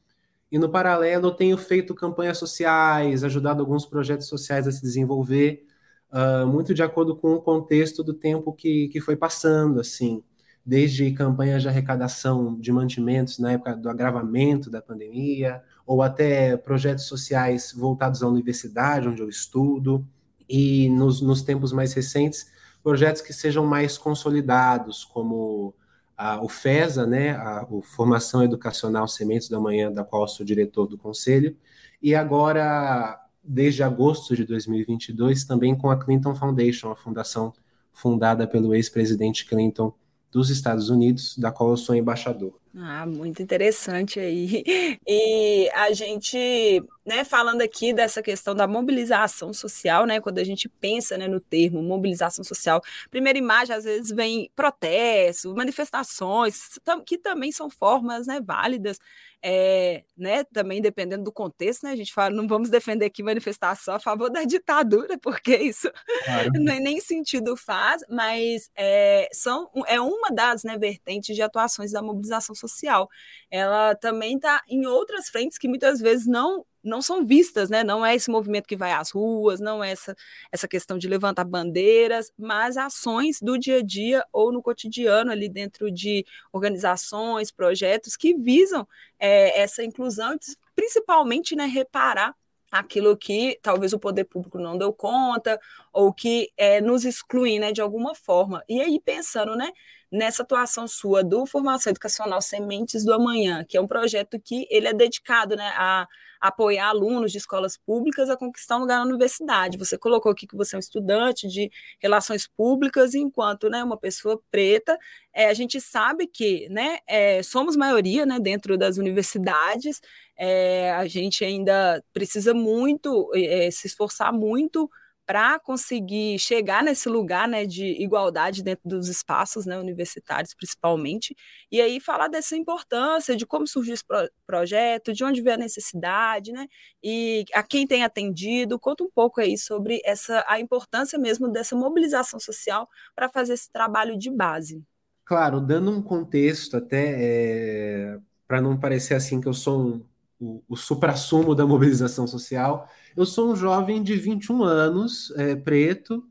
E 0.50 0.58
no 0.58 0.70
paralelo 0.70 1.26
eu 1.28 1.32
tenho 1.32 1.58
feito 1.58 1.94
campanhas 1.94 2.38
sociais, 2.38 3.25
ajudado 3.25 3.60
alguns 3.60 3.84
projetos 3.84 4.26
sociais 4.28 4.66
a 4.69 4.72
se 4.72 4.81
desenvolver, 4.82 5.66
uh, 6.12 6.46
muito 6.46 6.72
de 6.75 6.82
acordo 6.82 7.16
com 7.16 7.34
o 7.34 7.42
contexto 7.42 8.02
do 8.02 8.14
tempo 8.14 8.52
que, 8.52 8.88
que 8.88 9.00
foi 9.00 9.16
passando, 9.16 9.81
assim 9.81 10.22
desde 10.64 11.10
campanhas 11.12 11.62
de 11.62 11.69
arrecadação 11.69 12.58
de 12.58 12.70
mantimentos 12.72 13.38
na 13.38 13.52
época 13.52 13.76
do 13.76 13.88
agravamento 13.88 14.70
da 14.70 14.82
pandemia, 14.82 15.62
ou 15.90 16.02
até 16.02 16.56
projetos 16.56 17.06
sociais 17.06 17.75
voltados 17.76 18.22
à 18.22 18.28
universidade, 18.28 19.08
onde 19.08 19.20
eu 19.20 19.28
estudo, 19.28 20.06
e 20.48 20.88
nos, 20.88 21.20
nos 21.20 21.42
tempos 21.42 21.72
mais 21.72 21.92
recentes, 21.92 22.46
projetos 22.81 23.20
que 23.20 23.32
sejam 23.32 23.66
mais 23.66 23.98
consolidados, 23.98 25.04
como 25.04 25.75
a, 26.16 26.40
o 26.44 26.48
FESA, 26.48 27.08
né, 27.08 27.32
a, 27.32 27.66
Formação 27.82 28.44
Educacional 28.44 29.08
Sementes 29.08 29.48
da 29.48 29.58
Manhã, 29.58 29.90
da 29.90 30.04
qual 30.04 30.28
sou 30.28 30.46
diretor 30.46 30.87
do 30.87 30.96
conselho, 30.96 31.56
e 32.00 32.14
agora, 32.14 33.20
desde 33.42 33.82
agosto 33.82 34.37
de 34.37 34.44
2022, 34.44 35.42
também 35.42 35.76
com 35.76 35.90
a 35.90 35.98
Clinton 35.98 36.37
Foundation, 36.37 36.92
a 36.92 36.94
fundação 36.94 37.52
fundada 37.92 38.46
pelo 38.46 38.76
ex-presidente 38.76 39.44
Clinton 39.44 39.92
dos 40.31 40.50
Estados 40.50 40.88
Unidos, 40.88 41.37
da 41.37 41.50
qual 41.50 41.70
eu 41.70 41.76
sou 41.76 41.96
embaixador. 41.96 42.59
Ah, 42.76 43.05
muito 43.05 43.43
interessante 43.43 44.20
aí. 44.20 44.62
E 45.06 45.69
a 45.75 45.93
gente, 45.93 46.80
né, 47.04 47.25
falando 47.25 47.62
aqui 47.62 47.92
dessa 47.92 48.23
questão 48.23 48.54
da 48.54 48.66
mobilização 48.68 49.52
social, 49.52 50.06
né, 50.06 50.21
quando 50.21 50.38
a 50.38 50.44
gente 50.44 50.68
pensa, 50.68 51.18
né, 51.18 51.26
no 51.26 51.40
termo 51.40 51.83
mobilização 51.83 52.44
social, 52.44 52.80
primeira 53.11 53.37
imagem 53.38 53.75
às 53.75 53.83
vezes 53.85 54.11
vem 54.14 54.49
protestos, 54.54 55.52
manifestações, 55.52 56.78
que 57.04 57.18
também 57.18 57.50
são 57.50 57.68
formas, 57.68 58.26
né, 58.28 58.40
válidas 58.40 58.99
é, 59.42 60.04
né, 60.16 60.44
também 60.44 60.82
dependendo 60.82 61.25
do 61.25 61.32
contexto, 61.32 61.85
né, 61.85 61.92
a 61.92 61.97
gente 61.97 62.12
fala, 62.12 62.35
não 62.35 62.47
vamos 62.47 62.68
defender 62.68 63.06
aqui 63.06 63.23
manifestação 63.23 63.94
a 63.94 64.00
favor 64.00 64.30
da 64.30 64.44
ditadura, 64.44 65.18
porque 65.18 65.56
isso 65.56 65.90
claro. 66.25 66.50
nem, 66.54 66.80
nem 66.80 67.00
sentido 67.00 67.56
faz, 67.56 68.02
mas 68.09 68.70
é, 68.75 69.28
são, 69.32 69.70
é 69.87 70.00
uma 70.00 70.30
das 70.30 70.62
né, 70.64 70.76
vertentes 70.78 71.35
de 71.35 71.42
atuações 71.42 71.92
da 71.92 72.02
mobilização 72.02 72.54
social. 72.54 73.09
Ela 73.50 73.94
também 73.94 74.37
está 74.37 74.62
em 74.68 74.87
outras 74.87 75.28
frentes 75.28 75.59
que 75.59 75.68
muitas 75.68 76.00
vezes 76.00 76.26
não 76.26 76.64
não 76.82 77.02
são 77.02 77.25
vistas, 77.25 77.68
né? 77.70 77.84
Não 77.84 78.04
é 78.04 78.14
esse 78.14 78.30
movimento 78.30 78.66
que 78.66 78.76
vai 78.76 78.92
às 78.92 79.10
ruas, 79.10 79.60
não 79.60 79.82
é 79.82 79.90
essa, 79.92 80.16
essa 80.50 80.68
questão 80.68 80.99
de 80.99 81.08
levantar 81.08 81.44
bandeiras, 81.44 82.32
mas 82.38 82.76
ações 82.76 83.40
do 83.40 83.58
dia 83.58 83.78
a 83.78 83.82
dia 83.82 84.25
ou 84.32 84.52
no 84.52 84.62
cotidiano 84.62 85.30
ali 85.30 85.49
dentro 85.49 85.90
de 85.90 86.25
organizações, 86.52 87.50
projetos 87.50 88.16
que 88.16 88.34
visam 88.34 88.87
é, 89.18 89.60
essa 89.60 89.84
inclusão, 89.84 90.37
principalmente, 90.75 91.54
né, 91.54 91.66
reparar 91.66 92.34
aquilo 92.70 93.16
que 93.16 93.58
talvez 93.62 93.92
o 93.92 93.99
poder 93.99 94.25
público 94.25 94.58
não 94.58 94.78
deu 94.78 94.92
conta 94.92 95.58
ou 95.92 96.12
que 96.12 96.50
é, 96.56 96.80
nos 96.80 97.04
exclui, 97.04 97.58
né, 97.58 97.72
de 97.72 97.80
alguma 97.80 98.14
forma. 98.14 98.62
E 98.68 98.80
aí 98.80 99.00
pensando, 99.00 99.56
né, 99.56 99.72
nessa 100.11 100.43
atuação 100.43 100.88
sua 100.88 101.23
do 101.23 101.47
Formação 101.47 101.90
Educacional 101.90 102.43
Sementes 102.43 103.05
do 103.05 103.12
Amanhã, 103.12 103.64
que 103.69 103.76
é 103.76 103.81
um 103.81 103.87
projeto 103.87 104.40
que 104.40 104.67
ele 104.71 104.88
é 104.88 104.93
dedicado, 104.93 105.57
né, 105.57 105.73
a 105.76 106.07
apoiar 106.40 106.88
alunos 106.88 107.31
de 107.31 107.38
escolas 107.38 107.76
públicas 107.76 108.31
a 108.31 108.37
conquistar 108.37 108.79
um 108.79 108.81
lugar 108.81 108.99
na 109.00 109.05
universidade. 109.05 109.76
Você 109.76 109.99
colocou 109.99 110.33
aqui 110.33 110.47
que 110.47 110.57
você 110.57 110.75
é 110.75 110.79
um 110.79 110.81
estudante 110.81 111.47
de 111.47 111.71
relações 112.00 112.47
públicas, 112.47 113.14
enquanto 113.14 113.69
né, 113.69 113.85
uma 113.85 113.99
pessoa 113.99 114.40
preta, 114.50 114.99
é, 115.35 115.49
a 115.49 115.55
gente 115.55 115.81
sabe 115.81 116.26
que 116.26 116.67
né, 116.71 116.99
é, 117.07 117.43
somos 117.43 117.76
maioria 117.76 118.25
né, 118.25 118.40
dentro 118.40 118.79
das 118.79 118.97
universidades, 118.97 120.00
é, 120.37 120.93
a 120.93 121.07
gente 121.07 121.45
ainda 121.45 122.02
precisa 122.12 122.55
muito 122.55 123.31
é, 123.35 123.71
se 123.71 123.87
esforçar 123.87 124.33
muito 124.33 124.90
para 125.30 125.60
conseguir 125.60 126.40
chegar 126.40 126.82
nesse 126.82 127.08
lugar 127.08 127.46
né, 127.46 127.64
de 127.64 127.84
igualdade 128.02 128.64
dentro 128.64 128.88
dos 128.88 129.06
espaços 129.06 129.64
né, 129.64 129.78
universitários, 129.78 130.54
principalmente, 130.54 131.37
e 131.70 131.80
aí 131.80 132.00
falar 132.00 132.26
dessa 132.26 132.56
importância, 132.56 133.37
de 133.37 133.46
como 133.46 133.64
surgiu 133.64 133.94
esse 133.94 134.04
pro 134.04 134.28
projeto, 134.44 135.12
de 135.12 135.22
onde 135.22 135.40
veio 135.40 135.54
a 135.54 135.58
necessidade, 135.60 136.50
né, 136.50 136.66
e 137.00 137.44
a 137.54 137.62
quem 137.62 137.87
tem 137.87 138.02
atendido. 138.02 138.76
Conta 138.76 139.04
um 139.04 139.08
pouco 139.14 139.40
aí 139.40 139.56
sobre 139.56 140.02
essa, 140.04 140.44
a 140.49 140.58
importância 140.58 141.16
mesmo 141.16 141.46
dessa 141.49 141.76
mobilização 141.76 142.40
social 142.40 142.88
para 143.14 143.28
fazer 143.28 143.52
esse 143.52 143.70
trabalho 143.70 144.18
de 144.18 144.32
base. 144.32 144.82
Claro, 145.25 145.60
dando 145.60 145.92
um 145.92 146.02
contexto 146.02 146.76
até 146.76 147.14
é, 147.16 148.18
para 148.49 148.60
não 148.60 148.76
parecer 148.76 149.14
assim 149.14 149.40
que 149.40 149.46
eu 149.46 149.54
sou 149.54 149.80
um, 149.80 150.04
o, 150.40 150.60
o 150.70 150.76
supra-sumo 150.76 151.54
da 151.54 151.64
mobilização 151.64 152.26
social, 152.26 152.88
eu 153.17 153.26
sou 153.26 153.52
um 153.52 153.57
jovem 153.57 154.02
de 154.02 154.17
21 154.17 154.62
anos, 154.62 155.33
é, 155.37 155.55
preto, 155.57 156.25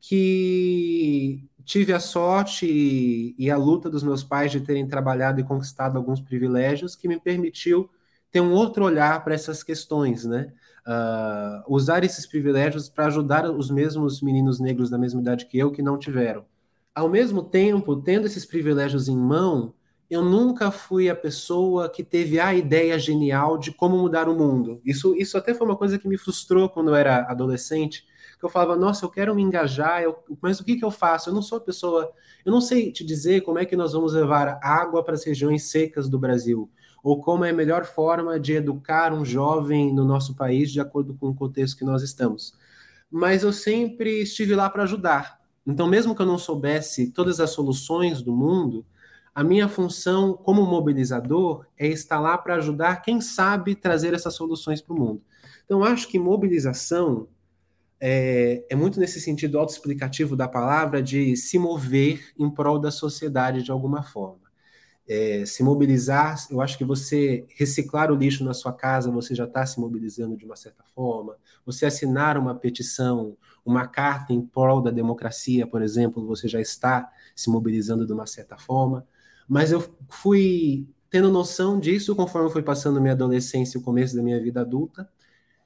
que 0.00 1.48
tive 1.64 1.92
a 1.92 1.98
sorte 2.00 2.66
e, 2.66 3.34
e, 3.38 3.50
a 3.50 3.56
luta 3.56 3.90
dos 3.90 4.02
meus 4.02 4.22
pais 4.22 4.52
de 4.52 4.60
terem 4.60 4.86
trabalhado 4.86 5.40
e 5.40 5.44
conquistado 5.44 5.96
alguns 5.96 6.20
privilégios 6.20 6.94
que 6.94 7.08
me 7.08 7.18
permitiu 7.18 7.90
ter 8.30 8.40
um 8.40 8.52
outro 8.52 8.84
olhar 8.84 9.24
para 9.24 9.34
essas 9.34 9.62
questões, 9.62 10.24
né? 10.24 10.52
Uh, 10.86 11.74
usar 11.74 12.04
esses 12.04 12.24
privilégios 12.26 12.88
para 12.88 13.06
ajudar 13.06 13.50
os 13.50 13.70
mesmos 13.70 14.22
meninos 14.22 14.60
negros 14.60 14.88
da 14.88 14.96
mesma 14.96 15.20
idade 15.20 15.46
que 15.46 15.58
eu 15.58 15.72
que 15.72 15.82
não 15.82 15.98
tiveram. 15.98 16.44
Ao 16.94 17.08
mesmo 17.08 17.42
tempo, 17.42 17.96
tendo 17.96 18.26
esses 18.26 18.46
privilégios 18.46 19.08
em 19.08 19.16
mão, 19.16 19.74
eu 20.08 20.24
nunca 20.24 20.70
fui 20.70 21.10
a 21.10 21.16
pessoa 21.16 21.88
que 21.88 22.04
teve 22.04 22.38
a 22.38 22.54
ideia 22.54 22.98
genial 22.98 23.58
de 23.58 23.72
como 23.72 23.98
mudar 23.98 24.28
o 24.28 24.36
mundo. 24.36 24.80
Isso, 24.84 25.14
isso 25.16 25.36
até 25.36 25.52
foi 25.52 25.66
uma 25.66 25.76
coisa 25.76 25.98
que 25.98 26.06
me 26.06 26.16
frustrou 26.16 26.68
quando 26.68 26.90
eu 26.90 26.94
era 26.94 27.30
adolescente, 27.30 28.06
que 28.38 28.44
eu 28.44 28.48
falava, 28.48 28.76
nossa, 28.76 29.04
eu 29.04 29.10
quero 29.10 29.34
me 29.34 29.42
engajar, 29.42 30.02
eu, 30.02 30.16
mas 30.40 30.60
o 30.60 30.64
que, 30.64 30.76
que 30.76 30.84
eu 30.84 30.90
faço? 30.90 31.30
Eu 31.30 31.34
não 31.34 31.42
sou 31.42 31.58
a 31.58 31.60
pessoa, 31.60 32.12
eu 32.44 32.52
não 32.52 32.60
sei 32.60 32.92
te 32.92 33.04
dizer 33.04 33.40
como 33.40 33.58
é 33.58 33.64
que 33.64 33.74
nós 33.74 33.92
vamos 33.94 34.12
levar 34.12 34.60
água 34.62 35.02
para 35.02 35.14
as 35.14 35.24
regiões 35.24 35.64
secas 35.70 36.08
do 36.08 36.18
Brasil, 36.18 36.70
ou 37.02 37.20
como 37.20 37.44
é 37.44 37.50
a 37.50 37.54
melhor 37.54 37.84
forma 37.84 38.38
de 38.38 38.52
educar 38.52 39.12
um 39.12 39.24
jovem 39.24 39.92
no 39.92 40.04
nosso 40.04 40.36
país 40.36 40.70
de 40.70 40.80
acordo 40.80 41.14
com 41.14 41.30
o 41.30 41.34
contexto 41.34 41.78
que 41.78 41.84
nós 41.84 42.02
estamos. 42.02 42.54
Mas 43.10 43.42
eu 43.42 43.52
sempre 43.52 44.22
estive 44.22 44.54
lá 44.54 44.68
para 44.68 44.82
ajudar. 44.82 45.40
Então, 45.66 45.88
mesmo 45.88 46.14
que 46.14 46.22
eu 46.22 46.26
não 46.26 46.38
soubesse 46.38 47.10
todas 47.10 47.40
as 47.40 47.50
soluções 47.50 48.22
do 48.22 48.32
mundo, 48.32 48.84
a 49.36 49.44
minha 49.44 49.68
função 49.68 50.32
como 50.32 50.64
mobilizador 50.64 51.66
é 51.76 51.86
estar 51.86 52.18
lá 52.18 52.38
para 52.38 52.54
ajudar 52.54 53.02
quem 53.02 53.20
sabe 53.20 53.74
trazer 53.74 54.14
essas 54.14 54.32
soluções 54.32 54.80
para 54.80 54.94
o 54.94 54.98
mundo. 54.98 55.22
Então, 55.66 55.84
acho 55.84 56.08
que 56.08 56.18
mobilização 56.18 57.28
é, 58.00 58.64
é 58.70 58.74
muito 58.74 58.98
nesse 58.98 59.20
sentido 59.20 59.58
autoexplicativo 59.58 60.34
da 60.34 60.48
palavra 60.48 61.02
de 61.02 61.36
se 61.36 61.58
mover 61.58 62.32
em 62.38 62.48
prol 62.48 62.78
da 62.78 62.90
sociedade 62.90 63.62
de 63.62 63.70
alguma 63.70 64.02
forma. 64.02 64.40
É, 65.06 65.44
se 65.44 65.62
mobilizar, 65.62 66.46
eu 66.50 66.62
acho 66.62 66.78
que 66.78 66.84
você 66.84 67.46
reciclar 67.58 68.10
o 68.10 68.16
lixo 68.16 68.42
na 68.42 68.54
sua 68.54 68.72
casa, 68.72 69.10
você 69.10 69.34
já 69.34 69.44
está 69.44 69.66
se 69.66 69.78
mobilizando 69.78 70.34
de 70.34 70.46
uma 70.46 70.56
certa 70.56 70.82
forma. 70.94 71.36
Você 71.66 71.84
assinar 71.84 72.38
uma 72.38 72.54
petição, 72.54 73.36
uma 73.66 73.86
carta 73.86 74.32
em 74.32 74.40
prol 74.40 74.80
da 74.80 74.90
democracia, 74.90 75.66
por 75.66 75.82
exemplo, 75.82 76.26
você 76.26 76.48
já 76.48 76.58
está 76.58 77.12
se 77.34 77.50
mobilizando 77.50 78.06
de 78.06 78.14
uma 78.14 78.26
certa 78.26 78.56
forma. 78.56 79.06
Mas 79.48 79.72
eu 79.72 79.84
fui 80.08 80.86
tendo 81.10 81.30
noção 81.30 81.78
disso 81.78 82.14
conforme 82.14 82.50
fui 82.50 82.62
passando 82.62 83.00
minha 83.00 83.14
adolescência 83.14 83.78
e 83.78 83.80
o 83.80 83.84
começo 83.84 84.16
da 84.16 84.22
minha 84.22 84.40
vida 84.40 84.60
adulta, 84.60 85.08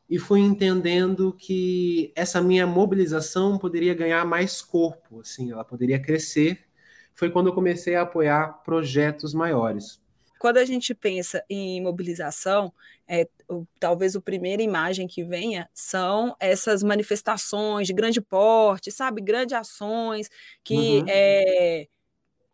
e 0.08 0.18
fui 0.18 0.40
entendendo 0.40 1.32
que 1.32 2.12
essa 2.16 2.40
minha 2.42 2.66
mobilização 2.66 3.56
poderia 3.56 3.94
ganhar 3.94 4.25
mais 4.25 4.60
corpo, 4.60 5.20
assim, 5.20 5.52
ela 5.52 5.64
poderia 5.64 6.00
crescer. 6.00 6.64
Foi 7.14 7.30
quando 7.30 7.46
eu 7.46 7.52
comecei 7.52 7.94
a 7.94 8.02
apoiar 8.02 8.62
projetos 8.64 9.32
maiores. 9.32 10.00
Quando 10.40 10.56
a 10.56 10.64
gente 10.64 10.94
pensa 10.94 11.44
em 11.49 11.80
mobilização, 11.82 12.72
é, 13.06 13.28
talvez 13.78 14.16
a 14.16 14.20
primeira 14.20 14.62
imagem 14.62 15.06
que 15.06 15.22
venha 15.22 15.68
são 15.75 16.34
essas 16.40 16.82
manifestações 16.82 17.87
de 17.87 17.92
grande 17.92 18.20
porte, 18.20 18.90
sabe? 18.90 19.20
Grandes 19.20 19.54
ações 19.54 20.28
que 20.64 21.00
uhum. 21.00 21.04
é, 21.08 21.87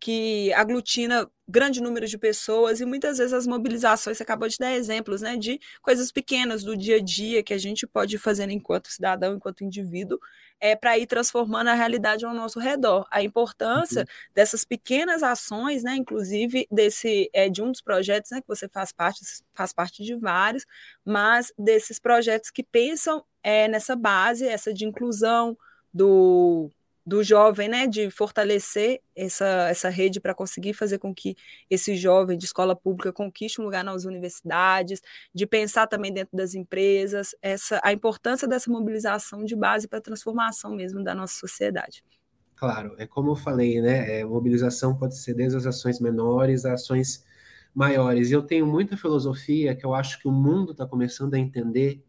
que 0.00 0.52
aglutina 0.54 1.28
grande 1.48 1.80
número 1.80 2.06
de 2.06 2.18
pessoas 2.18 2.80
e 2.80 2.84
muitas 2.84 3.18
vezes 3.18 3.32
as 3.32 3.46
mobilizações, 3.46 4.16
você 4.16 4.22
acabou 4.22 4.48
de 4.48 4.56
dar 4.58 4.72
exemplos, 4.74 5.22
né, 5.22 5.36
de 5.36 5.60
coisas 5.80 6.10
pequenas 6.10 6.64
do 6.64 6.76
dia 6.76 6.96
a 6.96 7.00
dia 7.00 7.42
que 7.42 7.54
a 7.54 7.58
gente 7.58 7.86
pode 7.86 8.18
fazer 8.18 8.50
enquanto 8.50 8.90
cidadão, 8.90 9.36
enquanto 9.36 9.62
indivíduo, 9.62 10.18
é 10.60 10.74
para 10.74 10.98
ir 10.98 11.06
transformando 11.06 11.68
a 11.68 11.74
realidade 11.74 12.24
ao 12.24 12.34
nosso 12.34 12.58
redor. 12.58 13.06
A 13.10 13.22
importância 13.22 14.02
uhum. 14.02 14.06
dessas 14.34 14.64
pequenas 14.64 15.22
ações, 15.22 15.84
né, 15.84 15.94
inclusive 15.96 16.66
desse 16.70 17.30
é 17.32 17.48
de 17.48 17.62
um 17.62 17.70
dos 17.70 17.80
projetos, 17.80 18.30
né, 18.32 18.40
que 18.40 18.48
você 18.48 18.68
faz 18.68 18.92
parte, 18.92 19.20
faz 19.54 19.72
parte 19.72 20.02
de 20.02 20.16
vários, 20.16 20.64
mas 21.04 21.52
desses 21.56 21.98
projetos 22.00 22.50
que 22.50 22.64
pensam 22.64 23.24
é, 23.42 23.68
nessa 23.68 23.94
base, 23.94 24.46
essa 24.48 24.74
de 24.74 24.84
inclusão 24.84 25.56
do 25.94 26.70
do 27.06 27.22
jovem, 27.22 27.68
né, 27.68 27.86
de 27.86 28.10
fortalecer 28.10 29.00
essa, 29.14 29.68
essa 29.68 29.88
rede 29.88 30.20
para 30.20 30.34
conseguir 30.34 30.74
fazer 30.74 30.98
com 30.98 31.14
que 31.14 31.36
esse 31.70 31.94
jovem 31.94 32.36
de 32.36 32.46
escola 32.46 32.74
pública 32.74 33.12
conquiste 33.12 33.60
um 33.60 33.64
lugar 33.64 33.84
nas 33.84 34.04
universidades, 34.04 35.00
de 35.32 35.46
pensar 35.46 35.86
também 35.86 36.12
dentro 36.12 36.36
das 36.36 36.54
empresas, 36.54 37.34
essa 37.40 37.80
a 37.84 37.92
importância 37.92 38.48
dessa 38.48 38.68
mobilização 38.70 39.44
de 39.44 39.54
base 39.54 39.86
para 39.86 40.00
a 40.00 40.02
transformação 40.02 40.74
mesmo 40.74 41.04
da 41.04 41.14
nossa 41.14 41.34
sociedade. 41.34 42.02
Claro, 42.56 42.96
é 42.98 43.06
como 43.06 43.30
eu 43.30 43.36
falei, 43.36 43.80
né, 43.80 44.18
é, 44.18 44.24
mobilização 44.24 44.96
pode 44.96 45.16
ser 45.16 45.34
desde 45.34 45.58
as 45.58 45.66
ações 45.66 46.00
menores 46.00 46.64
a 46.64 46.72
ações 46.72 47.24
maiores. 47.72 48.30
E 48.30 48.32
eu 48.32 48.42
tenho 48.42 48.66
muita 48.66 48.96
filosofia 48.96 49.76
que 49.76 49.86
eu 49.86 49.94
acho 49.94 50.18
que 50.18 50.26
o 50.26 50.32
mundo 50.32 50.72
está 50.72 50.86
começando 50.86 51.34
a 51.34 51.38
entender 51.38 52.02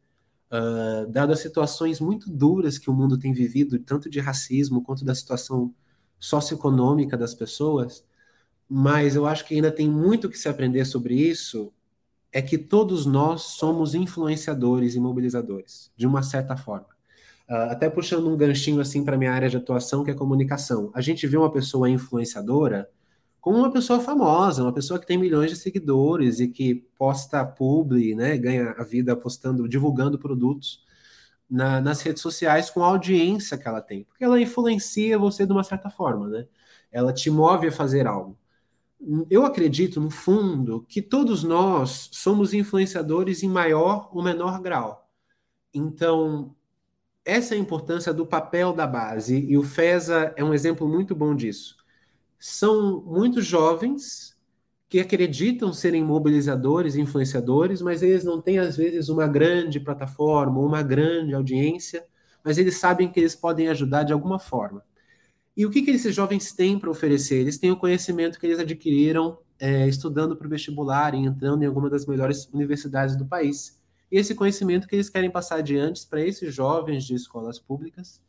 Uh, 0.50 1.12
dado 1.12 1.34
as 1.34 1.40
situações 1.40 2.00
muito 2.00 2.30
duras 2.30 2.78
que 2.78 2.90
o 2.90 2.94
mundo 2.94 3.18
tem 3.18 3.34
vivido, 3.34 3.78
tanto 3.80 4.10
de 4.10 4.20
racismo 4.20 4.82
quanto 4.82 5.04
da 5.04 5.14
situação 5.14 5.74
socioeconômica 6.20 7.18
das 7.18 7.34
pessoas, 7.34 8.06
mas 8.70 9.16
eu 9.16 9.26
acho 9.26 9.46
que 9.46 9.56
ainda 9.56 9.72
tem 9.72 9.90
muito 9.90 10.30
que 10.30 10.38
se 10.38 10.48
aprender 10.48 10.86
sobre 10.86 11.16
isso, 11.16 11.72
é 12.32 12.42
que 12.42 12.58
todos 12.58 13.06
nós 13.06 13.42
somos 13.44 13.94
influenciadores 13.94 14.96
e 14.96 15.00
mobilizadores, 15.00 15.92
de 15.98 16.08
uma 16.08 16.24
certa 16.24 16.56
forma. 16.56 16.88
Uh, 17.50 17.72
até 17.72 17.90
puxando 17.90 18.30
um 18.30 18.38
ganchinho 18.38 18.82
assim 18.82 19.04
para 19.04 19.18
minha 19.18 19.32
área 19.32 19.50
de 19.50 19.58
atuação, 19.58 20.04
que 20.04 20.12
é 20.12 20.14
comunicação. 20.14 20.92
A 20.94 21.02
gente 21.02 21.28
vê 21.28 21.38
uma 21.38 21.52
pessoa 21.52 21.90
influenciadora, 21.90 22.90
como 23.42 23.60
uma 23.60 23.72
pessoa 23.72 24.00
famosa, 24.00 24.64
uma 24.64 24.74
pessoa 24.74 25.00
que 25.00 25.06
tem 25.08 25.18
milhões 25.18 25.52
de 25.52 25.58
seguidores 25.58 26.40
e 26.40 26.48
que 26.48 26.76
posta 26.98 27.46
publi, 27.46 28.16
né, 28.16 28.38
ganha 28.38 28.72
a 28.78 28.84
vida 28.84 29.16
postando, 29.16 29.68
divulgando 29.68 30.20
produtos 30.20 30.84
na, 31.50 31.80
nas 31.82 32.02
redes 32.02 32.22
sociais 32.22 32.70
com 32.70 32.84
a 32.84 32.88
audiência 32.88 33.58
que 33.58 33.68
ela 33.68 33.82
tem, 33.82 34.04
porque 34.04 34.24
ela 34.24 34.40
influencia 34.42 35.18
você 35.18 35.46
de 35.46 35.52
uma 35.54 35.64
certa 35.64 35.90
forma, 35.90 36.28
né? 36.28 36.48
Ela 36.92 37.14
te 37.14 37.30
move 37.30 37.68
a 37.68 37.72
fazer 37.72 38.08
algo. 38.08 38.38
Eu 39.30 39.46
acredito, 39.46 40.02
no 40.02 40.10
fundo, 40.10 40.84
que 40.90 41.02
todos 41.02 41.44
nós 41.44 42.10
somos 42.12 42.54
influenciadores 42.54 43.44
em 43.44 43.50
maior 43.50 44.10
ou 44.12 44.24
menor 44.24 44.60
grau. 44.62 45.08
Então, 45.74 46.56
essa 47.24 47.54
é 47.56 47.58
a 47.58 47.62
importância 47.62 48.14
do 48.14 48.26
papel 48.26 48.74
da 48.74 48.88
base, 48.88 49.46
e 49.48 49.58
o 49.58 49.64
FESA 49.64 50.34
é 50.36 50.44
um 50.44 50.54
exemplo 50.54 50.88
muito 50.88 51.16
bom 51.16 51.36
disso 51.36 51.78
são 52.40 53.02
muitos 53.02 53.46
jovens 53.46 54.36
que 54.90 55.00
acreditam 55.00 55.74
serem 55.74 56.04
mobilizadores, 56.04 56.96
influenciadores, 56.96 57.82
mas 57.82 58.02
eles 58.02 58.24
não 58.24 58.42
têm, 58.42 58.58
às 58.60 58.78
vezes, 58.78 59.10
uma 59.10 59.28
grande 59.28 59.80
plataforma, 59.80 60.60
uma 60.60 60.82
grande 60.82 61.34
audiência, 61.34 62.06
mas 62.44 62.58
eles 62.58 62.78
sabem 62.78 63.12
que 63.12 63.20
eles 63.20 63.36
podem 63.36 63.68
ajudar 63.68 64.04
de 64.04 64.14
alguma 64.14 64.40
forma. 64.40 64.82
E 65.56 65.66
o 65.66 65.70
que, 65.70 65.82
que 65.82 65.92
esses 65.92 66.16
jovens 66.16 66.54
têm 66.54 66.80
para 66.80 66.90
oferecer? 66.90 67.38
Eles 67.38 67.58
têm 67.58 67.72
o 67.72 67.78
conhecimento 67.78 68.40
que 68.40 68.46
eles 68.46 68.60
adquiriram 68.60 69.40
é, 69.60 69.88
estudando 69.88 70.38
para 70.38 70.48
o 70.48 70.50
vestibular 70.50 71.14
e 71.14 71.18
entrando 71.18 71.64
em 71.64 71.66
alguma 71.66 71.90
das 71.90 72.06
melhores 72.06 72.46
universidades 72.54 73.18
do 73.18 73.26
país. 73.26 73.78
E 74.12 74.18
esse 74.18 74.36
conhecimento 74.36 74.88
que 74.88 74.96
eles 74.96 75.10
querem 75.10 75.32
passar 75.32 75.58
adiante 75.58 76.06
para 76.08 76.22
esses 76.22 76.54
jovens 76.54 77.04
de 77.04 77.16
escolas 77.16 77.60
públicas 77.60 78.22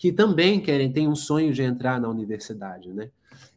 que 0.00 0.10
também 0.10 0.62
querem, 0.62 0.90
têm 0.90 1.06
um 1.06 1.14
sonho 1.14 1.52
de 1.52 1.62
entrar 1.62 2.00
na 2.00 2.08
universidade, 2.08 2.90
né? 2.90 3.10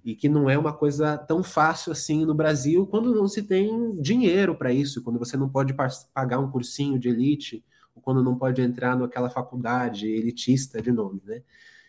E 0.04 0.14
que 0.14 0.28
não 0.28 0.50
é 0.50 0.58
uma 0.58 0.74
coisa 0.74 1.18
tão 1.18 1.42
fácil 1.42 1.94
assim 1.94 2.26
no 2.26 2.36
Brasil 2.36 2.86
quando 2.86 3.16
não 3.16 3.30
se 3.30 3.44
tem 3.44 3.96
dinheiro 4.02 4.54
para 4.54 4.70
isso, 4.70 5.02
quando 5.02 5.18
você 5.18 5.38
não 5.38 5.48
pode 5.48 5.74
pagar 6.14 6.40
um 6.40 6.52
cursinho 6.52 7.00
de 7.00 7.08
elite, 7.08 7.64
ou 7.96 8.02
quando 8.02 8.22
não 8.22 8.38
pode 8.38 8.62
entrar 8.62 8.94
naquela 8.98 9.30
faculdade 9.30 10.06
elitista 10.06 10.82
de 10.82 10.92
nome, 10.92 11.22
né? 11.24 11.42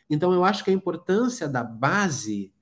Então 0.08 0.32
eu 0.32 0.44
acho 0.44 0.62
que 0.62 0.70
a 0.70 0.74
importância 0.74 1.48
da 1.48 1.64
base 1.64 2.52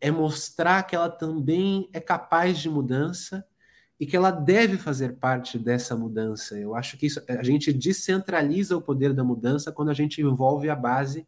é 0.00 0.10
mostrar 0.10 0.82
que 0.82 0.96
ela 0.96 1.08
também 1.08 1.88
é 1.92 2.00
capaz 2.00 2.58
de 2.58 2.68
mudança, 2.68 3.46
e 4.00 4.06
que 4.06 4.16
ela 4.16 4.30
deve 4.30 4.76
fazer 4.76 5.14
parte 5.14 5.58
dessa 5.58 5.96
mudança. 5.96 6.56
Eu 6.56 6.74
acho 6.74 6.96
que 6.96 7.06
isso, 7.06 7.20
a 7.28 7.42
gente 7.42 7.72
descentraliza 7.72 8.76
o 8.76 8.80
poder 8.80 9.12
da 9.12 9.24
mudança 9.24 9.72
quando 9.72 9.90
a 9.90 9.94
gente 9.94 10.20
envolve 10.20 10.70
a 10.70 10.76
base 10.76 11.26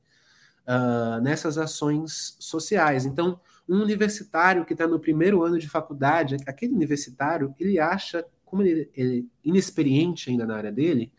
uh, 0.66 1.20
nessas 1.20 1.58
ações 1.58 2.36
sociais. 2.38 3.04
Então, 3.04 3.40
um 3.68 3.82
universitário 3.82 4.64
que 4.64 4.72
está 4.72 4.86
no 4.86 5.00
primeiro 5.00 5.42
ano 5.42 5.58
de 5.58 5.68
faculdade, 5.68 6.36
aquele 6.46 6.74
universitário, 6.74 7.54
ele 7.58 7.78
acha, 7.78 8.24
como 8.44 8.62
ele, 8.62 8.88
ele 8.94 9.28
é 9.44 9.48
inexperiente 9.48 10.30
ainda 10.30 10.46
na 10.46 10.56
área 10.56 10.72
dele, 10.72 11.12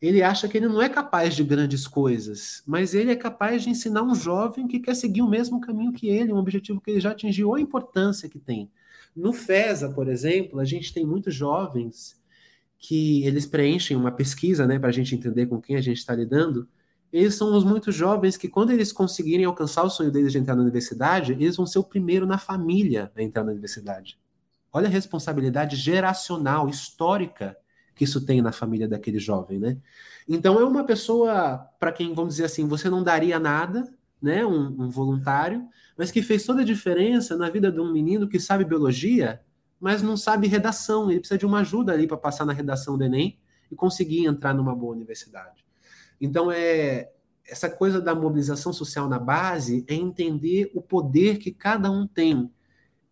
ele 0.00 0.22
acha 0.22 0.48
que 0.48 0.56
ele 0.56 0.66
não 0.66 0.80
é 0.80 0.88
capaz 0.88 1.34
de 1.36 1.44
grandes 1.44 1.86
coisas, 1.86 2.62
mas 2.66 2.94
ele 2.94 3.10
é 3.12 3.16
capaz 3.16 3.62
de 3.62 3.68
ensinar 3.68 4.02
um 4.02 4.14
jovem 4.14 4.66
que 4.66 4.80
quer 4.80 4.94
seguir 4.94 5.20
o 5.20 5.28
mesmo 5.28 5.60
caminho 5.60 5.92
que 5.92 6.08
ele, 6.08 6.32
um 6.32 6.38
objetivo 6.38 6.80
que 6.80 6.90
ele 6.90 7.00
já 7.00 7.10
atingiu, 7.10 7.54
a 7.54 7.60
importância 7.60 8.26
que 8.26 8.38
tem. 8.38 8.70
No 9.20 9.32
FESA, 9.32 9.90
por 9.90 10.08
exemplo, 10.08 10.58
a 10.58 10.64
gente 10.64 10.92
tem 10.92 11.04
muitos 11.04 11.34
jovens 11.34 12.18
que 12.78 13.24
eles 13.26 13.44
preenchem 13.44 13.96
uma 13.96 14.10
pesquisa, 14.10 14.66
né, 14.66 14.78
para 14.78 14.88
a 14.88 14.92
gente 14.92 15.14
entender 15.14 15.46
com 15.46 15.60
quem 15.60 15.76
a 15.76 15.80
gente 15.82 15.98
está 15.98 16.14
lidando. 16.14 16.66
Eles 17.12 17.34
são 17.34 17.54
os 17.54 17.62
muitos 17.62 17.94
jovens 17.94 18.36
que, 18.36 18.48
quando 18.48 18.70
eles 18.70 18.92
conseguirem 18.92 19.44
alcançar 19.44 19.82
o 19.82 19.90
sonho 19.90 20.10
deles 20.10 20.32
de 20.32 20.38
entrar 20.38 20.56
na 20.56 20.62
universidade, 20.62 21.32
eles 21.32 21.56
vão 21.56 21.66
ser 21.66 21.78
o 21.78 21.84
primeiro 21.84 22.26
na 22.26 22.38
família 22.38 23.12
a 23.14 23.22
entrar 23.22 23.44
na 23.44 23.52
universidade. 23.52 24.18
Olha 24.72 24.86
a 24.86 24.90
responsabilidade 24.90 25.76
geracional, 25.76 26.68
histórica 26.68 27.56
que 27.94 28.04
isso 28.04 28.24
tem 28.24 28.40
na 28.40 28.52
família 28.52 28.88
daquele 28.88 29.18
jovem, 29.18 29.58
né? 29.58 29.76
Então 30.26 30.58
é 30.58 30.64
uma 30.64 30.84
pessoa 30.84 31.58
para 31.78 31.92
quem 31.92 32.14
vamos 32.14 32.34
dizer 32.34 32.46
assim, 32.46 32.66
você 32.66 32.88
não 32.88 33.02
daria 33.02 33.38
nada, 33.38 33.92
né? 34.22 34.46
Um, 34.46 34.84
um, 34.84 34.88
voluntário, 34.88 35.68
mas 36.00 36.10
que 36.10 36.22
fez 36.22 36.46
toda 36.46 36.62
a 36.62 36.64
diferença 36.64 37.36
na 37.36 37.50
vida 37.50 37.70
de 37.70 37.78
um 37.78 37.92
menino 37.92 38.26
que 38.26 38.40
sabe 38.40 38.64
biologia, 38.64 39.42
mas 39.78 40.00
não 40.00 40.16
sabe 40.16 40.46
redação. 40.46 41.10
Ele 41.10 41.20
precisa 41.20 41.36
de 41.36 41.44
uma 41.44 41.60
ajuda 41.60 41.92
ali 41.92 42.06
para 42.06 42.16
passar 42.16 42.46
na 42.46 42.54
redação 42.54 42.96
do 42.96 43.04
Enem 43.04 43.38
e 43.70 43.76
conseguir 43.76 44.24
entrar 44.24 44.54
numa 44.54 44.74
boa 44.74 44.94
universidade. 44.94 45.62
Então 46.18 46.50
é 46.50 47.10
essa 47.46 47.68
coisa 47.68 48.00
da 48.00 48.14
mobilização 48.14 48.72
social 48.72 49.10
na 49.10 49.18
base 49.18 49.84
é 49.86 49.94
entender 49.94 50.70
o 50.74 50.80
poder 50.80 51.36
que 51.36 51.50
cada 51.50 51.90
um 51.90 52.06
tem 52.06 52.50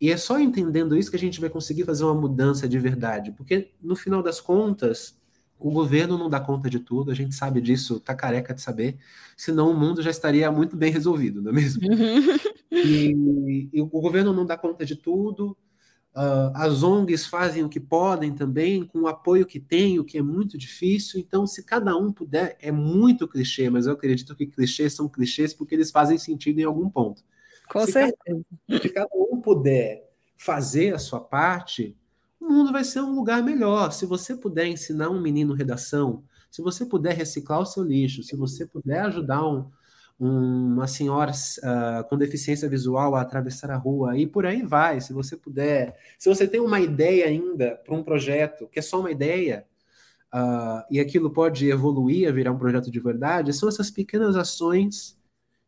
e 0.00 0.10
é 0.10 0.16
só 0.16 0.40
entendendo 0.40 0.96
isso 0.96 1.10
que 1.10 1.16
a 1.16 1.20
gente 1.20 1.38
vai 1.40 1.50
conseguir 1.50 1.84
fazer 1.84 2.04
uma 2.04 2.14
mudança 2.14 2.66
de 2.66 2.78
verdade, 2.78 3.32
porque 3.32 3.72
no 3.82 3.94
final 3.94 4.22
das 4.22 4.40
contas, 4.40 5.18
o 5.58 5.70
governo 5.70 6.16
não 6.16 6.30
dá 6.30 6.38
conta 6.38 6.70
de 6.70 6.78
tudo, 6.78 7.10
a 7.10 7.14
gente 7.14 7.34
sabe 7.34 7.60
disso, 7.60 7.98
tá 7.98 8.14
careca 8.14 8.54
de 8.54 8.62
saber, 8.62 8.96
senão 9.36 9.70
o 9.70 9.76
mundo 9.76 10.00
já 10.00 10.10
estaria 10.10 10.50
muito 10.52 10.76
bem 10.76 10.92
resolvido, 10.92 11.42
não 11.42 11.50
é 11.50 11.54
mesmo? 11.54 11.82
Uhum. 11.82 12.38
E, 12.84 13.68
e, 13.72 13.80
o 13.80 13.86
governo 13.86 14.32
não 14.32 14.46
dá 14.46 14.56
conta 14.56 14.84
de 14.84 14.96
tudo, 14.96 15.56
uh, 16.14 16.52
as 16.54 16.82
ONGs 16.82 17.26
fazem 17.26 17.64
o 17.64 17.68
que 17.68 17.80
podem 17.80 18.34
também, 18.34 18.84
com 18.84 19.00
o 19.00 19.06
apoio 19.06 19.46
que 19.46 19.60
tem, 19.60 19.98
o 19.98 20.04
que 20.04 20.18
é 20.18 20.22
muito 20.22 20.58
difícil, 20.58 21.20
então 21.20 21.46
se 21.46 21.64
cada 21.64 21.96
um 21.96 22.12
puder, 22.12 22.56
é 22.60 22.70
muito 22.70 23.28
clichê, 23.28 23.70
mas 23.70 23.86
eu 23.86 23.92
acredito 23.92 24.34
que 24.36 24.46
clichês 24.46 24.94
são 24.94 25.08
clichês 25.08 25.54
porque 25.54 25.74
eles 25.74 25.90
fazem 25.90 26.18
sentido 26.18 26.60
em 26.60 26.64
algum 26.64 26.88
ponto. 26.88 27.22
Com 27.68 27.84
se 27.84 27.92
certeza. 27.92 28.40
Cada, 28.68 28.82
se 28.82 28.88
cada 28.88 29.10
um 29.14 29.40
puder 29.40 30.08
fazer 30.36 30.94
a 30.94 30.98
sua 30.98 31.20
parte, 31.20 31.96
o 32.40 32.48
mundo 32.48 32.72
vai 32.72 32.84
ser 32.84 33.00
um 33.00 33.14
lugar 33.14 33.42
melhor. 33.42 33.92
Se 33.92 34.06
você 34.06 34.36
puder 34.36 34.66
ensinar 34.66 35.10
um 35.10 35.20
menino 35.20 35.52
redação, 35.52 36.22
se 36.50 36.62
você 36.62 36.86
puder 36.86 37.14
reciclar 37.14 37.60
o 37.60 37.66
seu 37.66 37.82
lixo, 37.82 38.22
se 38.22 38.34
você 38.36 38.64
puder 38.64 39.00
ajudar 39.00 39.46
um, 39.46 39.58
um, 39.58 39.70
uma 40.18 40.88
senhora 40.88 41.30
uh, 41.30 42.08
com 42.08 42.18
deficiência 42.18 42.68
visual 42.68 43.14
a 43.14 43.20
atravessar 43.20 43.70
a 43.70 43.76
rua 43.76 44.18
e 44.18 44.26
por 44.26 44.44
aí 44.46 44.62
vai. 44.62 45.00
Se 45.00 45.12
você 45.12 45.36
puder, 45.36 45.96
se 46.18 46.28
você 46.28 46.48
tem 46.48 46.60
uma 46.60 46.80
ideia 46.80 47.26
ainda 47.26 47.76
para 47.84 47.94
um 47.94 48.02
projeto 48.02 48.68
que 48.68 48.80
é 48.80 48.82
só 48.82 48.98
uma 48.98 49.12
ideia 49.12 49.64
uh, 50.34 50.82
e 50.90 50.98
aquilo 50.98 51.30
pode 51.30 51.70
evoluir 51.70 52.28
a 52.28 52.32
virar 52.32 52.52
um 52.52 52.58
projeto 52.58 52.90
de 52.90 52.98
verdade, 52.98 53.52
são 53.52 53.68
essas 53.68 53.90
pequenas 53.90 54.34
ações 54.34 55.16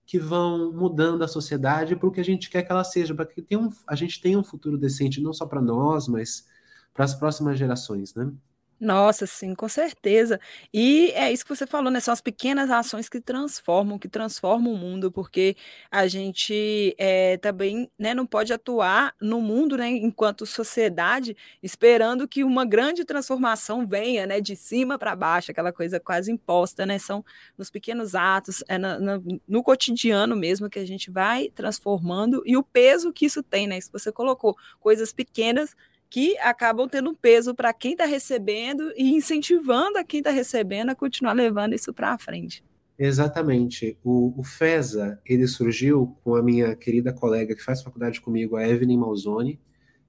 que 0.04 0.18
vão 0.18 0.72
mudando 0.72 1.22
a 1.22 1.28
sociedade 1.28 1.94
para 1.94 2.08
o 2.08 2.10
que 2.10 2.20
a 2.20 2.24
gente 2.24 2.50
quer 2.50 2.64
que 2.64 2.72
ela 2.72 2.82
seja, 2.82 3.14
para 3.14 3.26
que 3.26 3.56
um, 3.56 3.70
a 3.86 3.94
gente 3.94 4.20
tenha 4.20 4.36
um 4.36 4.42
futuro 4.42 4.76
decente, 4.76 5.20
não 5.20 5.32
só 5.32 5.46
para 5.46 5.62
nós, 5.62 6.08
mas 6.08 6.48
para 6.92 7.04
as 7.04 7.14
próximas 7.14 7.56
gerações, 7.56 8.12
né? 8.16 8.32
Nossa, 8.82 9.26
sim, 9.26 9.54
com 9.54 9.68
certeza. 9.68 10.40
E 10.72 11.10
é 11.14 11.30
isso 11.30 11.44
que 11.44 11.54
você 11.54 11.66
falou, 11.66 11.90
né? 11.90 12.00
São 12.00 12.14
as 12.14 12.22
pequenas 12.22 12.70
ações 12.70 13.10
que 13.10 13.20
transformam, 13.20 13.98
que 13.98 14.08
transformam 14.08 14.72
o 14.72 14.76
mundo, 14.78 15.12
porque 15.12 15.54
a 15.90 16.06
gente 16.06 16.94
é, 16.96 17.36
também 17.36 17.90
né, 17.98 18.14
não 18.14 18.24
pode 18.26 18.54
atuar 18.54 19.14
no 19.20 19.38
mundo, 19.42 19.76
né, 19.76 19.86
enquanto 19.90 20.46
sociedade, 20.46 21.36
esperando 21.62 22.26
que 22.26 22.42
uma 22.42 22.64
grande 22.64 23.04
transformação 23.04 23.86
venha, 23.86 24.26
né, 24.26 24.40
de 24.40 24.56
cima 24.56 24.98
para 24.98 25.14
baixo, 25.14 25.50
aquela 25.50 25.74
coisa 25.74 26.00
quase 26.00 26.32
imposta, 26.32 26.86
né? 26.86 26.98
São 26.98 27.22
nos 27.58 27.68
pequenos 27.70 28.14
atos, 28.14 28.64
é 28.66 28.78
no, 28.78 28.98
no, 28.98 29.40
no 29.46 29.62
cotidiano 29.62 30.34
mesmo 30.34 30.70
que 30.70 30.78
a 30.78 30.86
gente 30.86 31.10
vai 31.10 31.50
transformando 31.50 32.42
e 32.46 32.56
o 32.56 32.62
peso 32.62 33.12
que 33.12 33.26
isso 33.26 33.42
tem, 33.42 33.66
né? 33.66 33.76
Isso 33.76 33.90
você 33.92 34.10
colocou, 34.10 34.56
coisas 34.80 35.12
pequenas 35.12 35.74
que 36.10 36.36
acabam 36.38 36.88
tendo 36.88 37.14
peso 37.14 37.54
para 37.54 37.72
quem 37.72 37.92
está 37.92 38.04
recebendo 38.04 38.92
e 38.96 39.14
incentivando 39.14 39.96
a 39.96 40.04
quem 40.04 40.18
está 40.18 40.30
recebendo 40.30 40.90
a 40.90 40.94
continuar 40.94 41.32
levando 41.32 41.72
isso 41.74 41.94
para 41.94 42.18
frente. 42.18 42.64
Exatamente. 42.98 43.96
O, 44.04 44.38
o, 44.38 44.42
FESA, 44.42 45.18
ele 45.24 45.46
surgiu 45.46 46.18
com 46.22 46.34
a 46.34 46.42
minha 46.42 46.74
querida 46.74 47.12
colega 47.12 47.54
que 47.54 47.62
faz 47.62 47.80
faculdade 47.80 48.20
comigo, 48.20 48.56
a 48.56 48.68
Evelyn 48.68 48.98
Malzoni, 48.98 49.60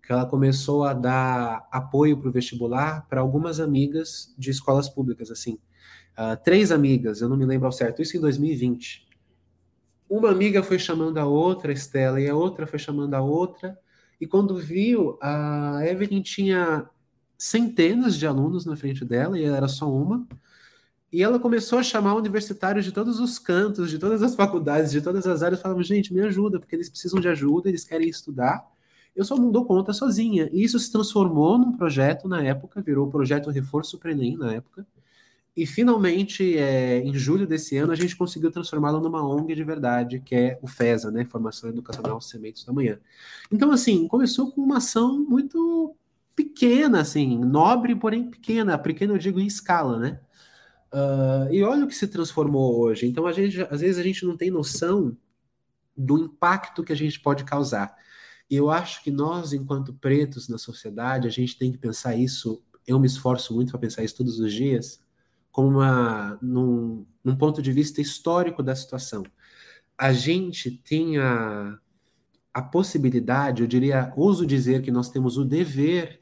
que 0.04 0.12
ela 0.12 0.26
começou 0.26 0.84
a 0.84 0.94
dar 0.94 1.66
apoio 1.72 2.18
para 2.18 2.28
o 2.28 2.32
vestibular 2.32 3.08
para 3.08 3.22
algumas 3.22 3.60
amigas 3.60 4.34
de 4.38 4.50
escolas 4.50 4.90
públicas, 4.90 5.30
assim. 5.30 5.60
Uh, 6.18 6.36
três 6.44 6.72
amigas, 6.72 7.22
eu 7.22 7.30
não 7.30 7.38
me 7.38 7.46
lembro 7.46 7.68
ao 7.68 7.72
certo, 7.72 8.02
isso 8.02 8.18
em 8.18 8.20
2020. 8.20 9.08
Uma 10.10 10.32
amiga 10.32 10.62
foi 10.62 10.78
chamando 10.78 11.18
a 11.20 11.26
outra, 11.26 11.72
Estela, 11.72 12.20
e 12.20 12.28
a 12.28 12.36
outra 12.36 12.68
foi 12.68 12.80
chamando 12.80 13.14
a 13.14 13.22
outra, 13.22 13.78
e 14.22 14.28
quando 14.28 14.56
viu, 14.56 15.18
a 15.20 15.82
Evelyn 15.84 16.22
tinha 16.22 16.88
centenas 17.36 18.16
de 18.16 18.28
alunos 18.28 18.68
na 18.68 18.76
frente 18.76 19.04
dela 19.04 19.38
e 19.38 19.44
ela 19.44 19.58
era 19.58 19.68
só 19.68 19.92
uma. 19.92 20.28
E 21.12 21.24
ela 21.24 21.40
começou 21.40 21.80
a 21.80 21.84
chamar 21.84 22.14
universitários 22.14 22.86
de 22.86 22.92
todos 22.92 23.20
os 23.20 23.40
cantos, 23.40 23.90
de 23.90 23.98
todas 23.98 24.22
as 24.22 24.36
faculdades, 24.38 24.92
de 24.92 25.02
todas 25.02 25.26
as 25.26 25.42
áreas, 25.42 25.60
falando: 25.60 25.82
gente, 25.82 26.14
me 26.14 26.22
ajuda, 26.22 26.60
porque 26.60 26.76
eles 26.76 26.88
precisam 26.88 27.20
de 27.20 27.28
ajuda, 27.30 27.68
eles 27.68 27.84
querem 27.84 28.08
estudar. 28.08 28.64
Eu 29.16 29.26
só 29.26 29.36
não 29.36 29.52
dou 29.52 29.66
conta 29.66 29.92
sozinha. 29.92 30.48
E 30.54 30.64
isso 30.64 30.78
se 30.78 30.92
transformou 30.92 31.58
num 31.58 31.76
projeto 31.76 32.28
na 32.28 32.44
época, 32.44 32.80
virou 32.80 33.08
o 33.08 33.12
projeto 33.12 33.50
Reforço 33.50 33.98
para 33.98 34.12
Enem 34.12 34.38
na 34.38 34.54
época. 34.54 34.86
E 35.56 35.66
finalmente, 35.66 36.58
é, 36.58 37.00
em 37.00 37.14
julho 37.14 37.46
desse 37.46 37.76
ano, 37.76 37.92
a 37.92 37.96
gente 37.96 38.16
conseguiu 38.16 38.50
transformá-lo 38.50 39.02
numa 39.02 39.22
ONG 39.22 39.54
de 39.54 39.64
verdade, 39.66 40.22
que 40.22 40.34
é 40.34 40.60
o 40.62 40.68
FESA, 40.68 41.12
né? 41.12 41.26
Formação 41.26 41.70
Educacional 41.70 42.22
Sementes 42.22 42.64
da 42.64 42.72
Manhã. 42.72 43.00
Então, 43.52 43.70
assim, 43.72 44.08
começou 44.08 44.52
com 44.52 44.62
uma 44.62 44.78
ação 44.78 45.20
muito 45.20 45.94
pequena, 46.34 47.02
assim, 47.02 47.38
nobre, 47.38 47.96
porém 47.96 48.30
pequena. 48.30 48.78
Pequena 48.78 49.14
eu 49.14 49.18
digo 49.18 49.42
em 49.42 49.46
escala, 49.46 50.00
né? 50.00 50.22
Uh, 50.94 51.54
e 51.54 51.64
olha 51.64 51.84
o 51.84 51.88
que 51.88 51.96
se 51.96 52.08
transformou 52.08 52.80
hoje. 52.80 53.06
Então, 53.06 53.26
a 53.28 53.34
gente, 53.34 53.62
às 53.70 53.82
vezes 53.82 53.98
a 53.98 54.04
gente 54.04 54.26
não 54.26 54.38
tem 54.38 54.50
noção 54.50 55.18
do 55.98 56.18
impacto 56.18 56.84
que 56.84 56.94
a 56.94 56.96
gente 56.98 57.20
pode 57.20 57.44
causar. 57.44 57.94
E 58.50 58.56
eu 58.56 58.70
acho 58.70 59.04
que 59.04 59.12
nós, 59.12 59.52
enquanto 59.52 59.94
pretos 59.94 60.48
na 60.48 60.58
sociedade, 60.58 61.28
a 61.28 61.32
gente 61.32 61.58
tem 61.58 61.74
que 61.74 61.78
pensar 61.78 62.16
isso. 62.16 62.64
Eu 62.88 62.98
me 63.00 63.08
esforço 63.08 63.54
muito 63.54 63.72
para 63.72 63.80
pensar 63.80 64.02
isso 64.02 64.16
todos 64.16 64.40
os 64.40 64.54
dias 64.54 65.02
como 65.52 65.68
uma, 65.70 66.38
num, 66.42 67.06
num 67.24 67.36
ponto 67.36 67.62
de 67.62 67.72
vista 67.72 68.02
histórico 68.02 68.64
da 68.64 68.76
situação. 68.76 69.24
A 69.98 70.14
gente 70.14 70.72
tem 70.72 71.18
a, 71.18 71.78
a 72.54 72.62
possibilidade, 72.62 73.62
eu 73.62 73.68
diria, 73.68 74.12
ouso 74.16 74.46
dizer 74.46 74.82
que 74.82 74.92
nós 74.92 75.10
temos 75.10 75.38
o 75.38 75.46
dever 75.46 76.20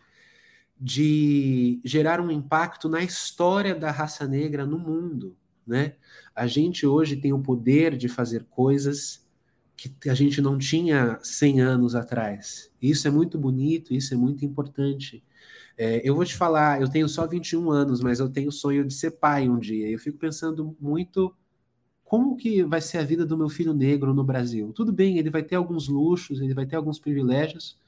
de 0.80 1.82
gerar 1.84 2.22
um 2.22 2.32
impacto 2.32 2.88
na 2.88 3.04
história 3.04 3.76
da 3.76 3.92
raça 3.92 4.28
negra 4.28 4.66
no 4.66 4.80
mundo, 4.80 5.36
né? 5.68 5.96
A 6.34 6.48
gente 6.48 6.88
hoje 6.88 7.18
tem 7.18 7.34
o 7.34 7.40
poder 7.40 7.98
de 7.98 8.08
fazer 8.08 8.46
coisas 8.46 9.28
que 9.76 10.10
a 10.10 10.14
gente 10.14 10.42
não 10.42 10.58
tinha 10.58 11.20
100 11.22 11.62
anos 11.62 11.96
atrás. 11.96 12.72
Isso 12.82 13.08
é 13.08 13.12
muito 13.12 13.38
bonito, 13.38 13.94
isso 13.94 14.14
é 14.14 14.18
muito 14.18 14.44
importante. 14.46 15.24
É, 15.82 16.02
eu 16.04 16.14
vou 16.14 16.26
te 16.26 16.36
falar, 16.36 16.82
eu 16.82 16.90
tenho 16.90 17.08
só 17.08 17.26
21 17.26 17.72
anos, 17.72 18.02
mas 18.02 18.20
eu 18.20 18.30
tenho 18.30 18.50
o 18.50 18.52
sonho 18.52 18.84
de 18.86 18.94
ser 18.94 19.12
pai 19.12 19.48
um 19.48 19.58
dia. 19.58 19.90
Eu 19.90 19.98
fico 19.98 20.18
pensando 20.18 20.76
muito 20.78 21.34
como 22.04 22.36
que 22.36 22.64
vai 22.64 22.82
ser 22.82 22.98
a 22.98 23.04
vida 23.04 23.26
do 23.26 23.38
meu 23.38 23.48
filho 23.48 23.74
negro 23.74 24.14
no 24.14 24.22
Brasil. 24.22 24.74
Tudo 24.74 24.92
bem, 24.92 25.18
ele 25.18 25.30
vai 25.30 25.42
ter 25.42 25.56
alguns 25.56 25.88
luxos, 25.88 26.42
ele 26.42 26.54
vai 26.54 26.66
ter 26.66 26.76
alguns 26.76 27.00
privilégios, 27.00 27.80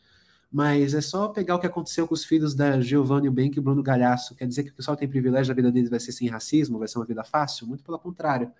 mas 0.49 0.93
é 0.93 1.01
só 1.01 1.27
pegar 1.27 1.55
o 1.55 1.59
que 1.59 1.67
aconteceu 1.67 2.07
com 2.07 2.13
os 2.13 2.23
filhos 2.23 2.55
da 2.55 2.79
Giovanni 2.79 3.29
Bank 3.29 3.57
e 3.57 3.61
Bruno 3.61 3.83
Galhaço. 3.83 4.35
Quer 4.35 4.47
dizer 4.47 4.63
que 4.63 4.69
o 4.71 4.73
pessoal 4.73 4.95
tem 4.95 5.09
privilégio, 5.09 5.51
a 5.51 5.55
vida 5.55 5.69
deles 5.69 5.89
vai 5.89 5.99
ser 5.99 6.13
sem 6.13 6.29
racismo, 6.29 6.79
vai 6.79 6.87
ser 6.87 6.97
uma 6.97 7.05
vida 7.05 7.25
fácil? 7.25 7.67
Muito 7.67 7.83
pelo 7.83 7.99
contrário. 7.99 8.53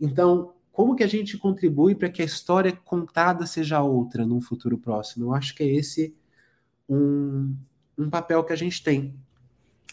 Então, 0.00 0.52
como 0.70 0.94
que 0.94 1.02
a 1.02 1.08
gente 1.08 1.36
contribui 1.36 1.96
para 1.96 2.08
que 2.08 2.22
a 2.22 2.24
história 2.24 2.72
contada 2.84 3.44
seja 3.44 3.82
outra 3.82 4.24
num 4.24 4.40
futuro 4.40 4.78
próximo? 4.78 5.24
Eu 5.24 5.34
acho 5.34 5.52
que 5.56 5.64
é 5.64 5.66
esse 5.66 6.14
um, 6.88 7.56
um 7.98 8.08
papel 8.10 8.44
que 8.44 8.52
a 8.52 8.56
gente 8.56 8.82
tem. 8.82 9.14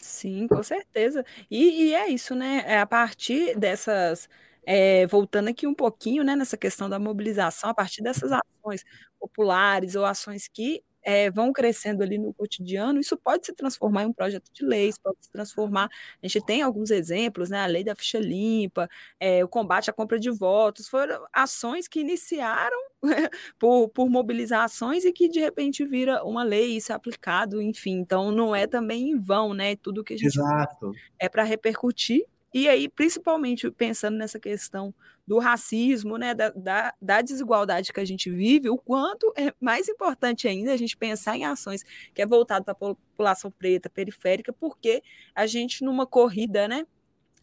Sim, 0.00 0.46
com 0.48 0.62
certeza. 0.62 1.24
E, 1.50 1.88
e 1.88 1.94
é 1.94 2.08
isso, 2.08 2.34
né? 2.34 2.62
É 2.66 2.80
a 2.80 2.86
partir 2.86 3.58
dessas. 3.58 4.28
É, 4.68 5.06
voltando 5.06 5.48
aqui 5.48 5.66
um 5.66 5.74
pouquinho, 5.74 6.24
né, 6.24 6.34
nessa 6.34 6.56
questão 6.56 6.88
da 6.88 6.98
mobilização, 6.98 7.70
a 7.70 7.74
partir 7.74 8.02
dessas 8.02 8.32
ações 8.32 8.84
populares 9.18 9.94
ou 9.94 10.04
ações 10.04 10.48
que 10.48 10.82
é, 11.06 11.30
vão 11.30 11.52
crescendo 11.52 12.02
ali 12.02 12.18
no 12.18 12.34
cotidiano, 12.34 12.98
isso 12.98 13.16
pode 13.16 13.46
se 13.46 13.54
transformar 13.54 14.02
em 14.02 14.06
um 14.06 14.12
projeto 14.12 14.50
de 14.52 14.64
leis, 14.64 14.98
pode 14.98 15.18
se 15.20 15.30
transformar. 15.30 15.88
A 16.20 16.26
gente 16.26 16.44
tem 16.44 16.62
alguns 16.62 16.90
exemplos, 16.90 17.48
né? 17.48 17.60
A 17.60 17.66
lei 17.66 17.84
da 17.84 17.94
ficha 17.94 18.18
limpa, 18.18 18.88
é, 19.20 19.44
o 19.44 19.48
combate 19.48 19.88
à 19.88 19.92
compra 19.92 20.18
de 20.18 20.32
votos, 20.32 20.88
foram 20.88 21.24
ações 21.32 21.86
que 21.86 22.00
iniciaram 22.00 22.76
por, 23.56 23.88
por 23.90 24.10
mobilizações 24.10 25.04
e 25.04 25.12
que 25.12 25.28
de 25.28 25.38
repente 25.38 25.84
vira 25.84 26.24
uma 26.24 26.42
lei, 26.42 26.76
isso 26.76 26.90
é 26.90 26.96
aplicado, 26.96 27.62
enfim. 27.62 27.92
Então 27.92 28.32
não 28.32 28.54
é 28.54 28.66
também 28.66 29.10
em 29.10 29.20
vão, 29.20 29.54
né? 29.54 29.76
Tudo 29.76 30.02
que 30.02 30.14
a 30.14 30.16
gente 30.16 30.26
Exato. 30.36 30.90
é 31.20 31.28
para 31.28 31.44
repercutir. 31.44 32.24
E 32.52 32.68
aí, 32.68 32.88
principalmente 32.88 33.70
pensando 33.70 34.16
nessa 34.16 34.40
questão 34.40 34.92
do 35.26 35.38
racismo, 35.38 36.16
né, 36.16 36.34
da, 36.34 36.50
da, 36.50 36.94
da, 37.02 37.20
desigualdade 37.20 37.92
que 37.92 38.00
a 38.00 38.04
gente 38.04 38.30
vive, 38.30 38.70
o 38.70 38.78
quanto 38.78 39.32
é 39.36 39.52
mais 39.60 39.88
importante 39.88 40.46
ainda 40.46 40.72
a 40.72 40.76
gente 40.76 40.96
pensar 40.96 41.36
em 41.36 41.44
ações 41.44 41.84
que 42.14 42.22
é 42.22 42.26
voltado 42.26 42.64
para 42.64 42.72
a 42.72 42.76
população 42.76 43.50
preta, 43.50 43.90
periférica, 43.90 44.52
porque 44.52 45.02
a 45.34 45.46
gente, 45.46 45.84
numa 45.84 46.06
corrida, 46.06 46.68
né, 46.68 46.86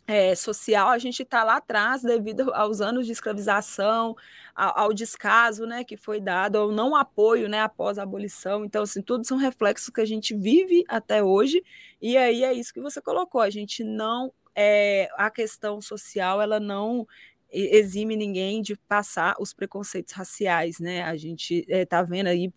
é, 0.05 0.35
social, 0.35 0.89
a 0.89 0.97
gente 0.97 1.23
está 1.23 1.43
lá 1.43 1.57
atrás 1.57 2.01
devido 2.01 2.53
aos 2.53 2.81
anos 2.81 3.05
de 3.05 3.13
escravização, 3.13 4.15
ao, 4.53 4.79
ao, 4.79 4.93
descaso 4.93 5.65
né, 5.65 5.83
que 5.83 5.95
foi 5.95 6.19
dado, 6.19 6.57
ao 6.57 6.71
não 6.71 6.95
apoio 6.95 7.47
né, 7.47 7.61
após 7.61 7.97
a 7.97 8.03
abolição. 8.03 8.65
Então, 8.65 8.83
assim, 8.83 9.01
tudo 9.01 9.25
são 9.25 9.37
reflexos 9.37 9.89
que 9.89 10.01
a 10.01 10.05
gente 10.05 10.35
vive 10.35 10.83
até 10.87 11.23
hoje, 11.23 11.63
e 12.01 12.17
aí 12.17 12.43
é 12.43 12.53
isso 12.53 12.73
que 12.73 12.81
você 12.81 13.01
colocou, 13.01 13.41
a 13.41 13.49
gente 13.49 13.83
não. 13.83 14.33
É, 14.55 15.09
a 15.17 15.31
questão 15.31 15.81
social 15.81 16.39
ela 16.39 16.59
não 16.59 17.07
exime 17.53 18.15
ninguém 18.15 18.61
de 18.61 18.75
passar 18.75 19.35
os 19.39 19.53
preconceitos 19.53 20.13
raciais, 20.13 20.79
né? 20.79 21.03
A 21.03 21.15
gente 21.15 21.65
está 21.67 21.99
eh, 21.99 22.03
vendo 22.03 22.27
aí 22.27 22.51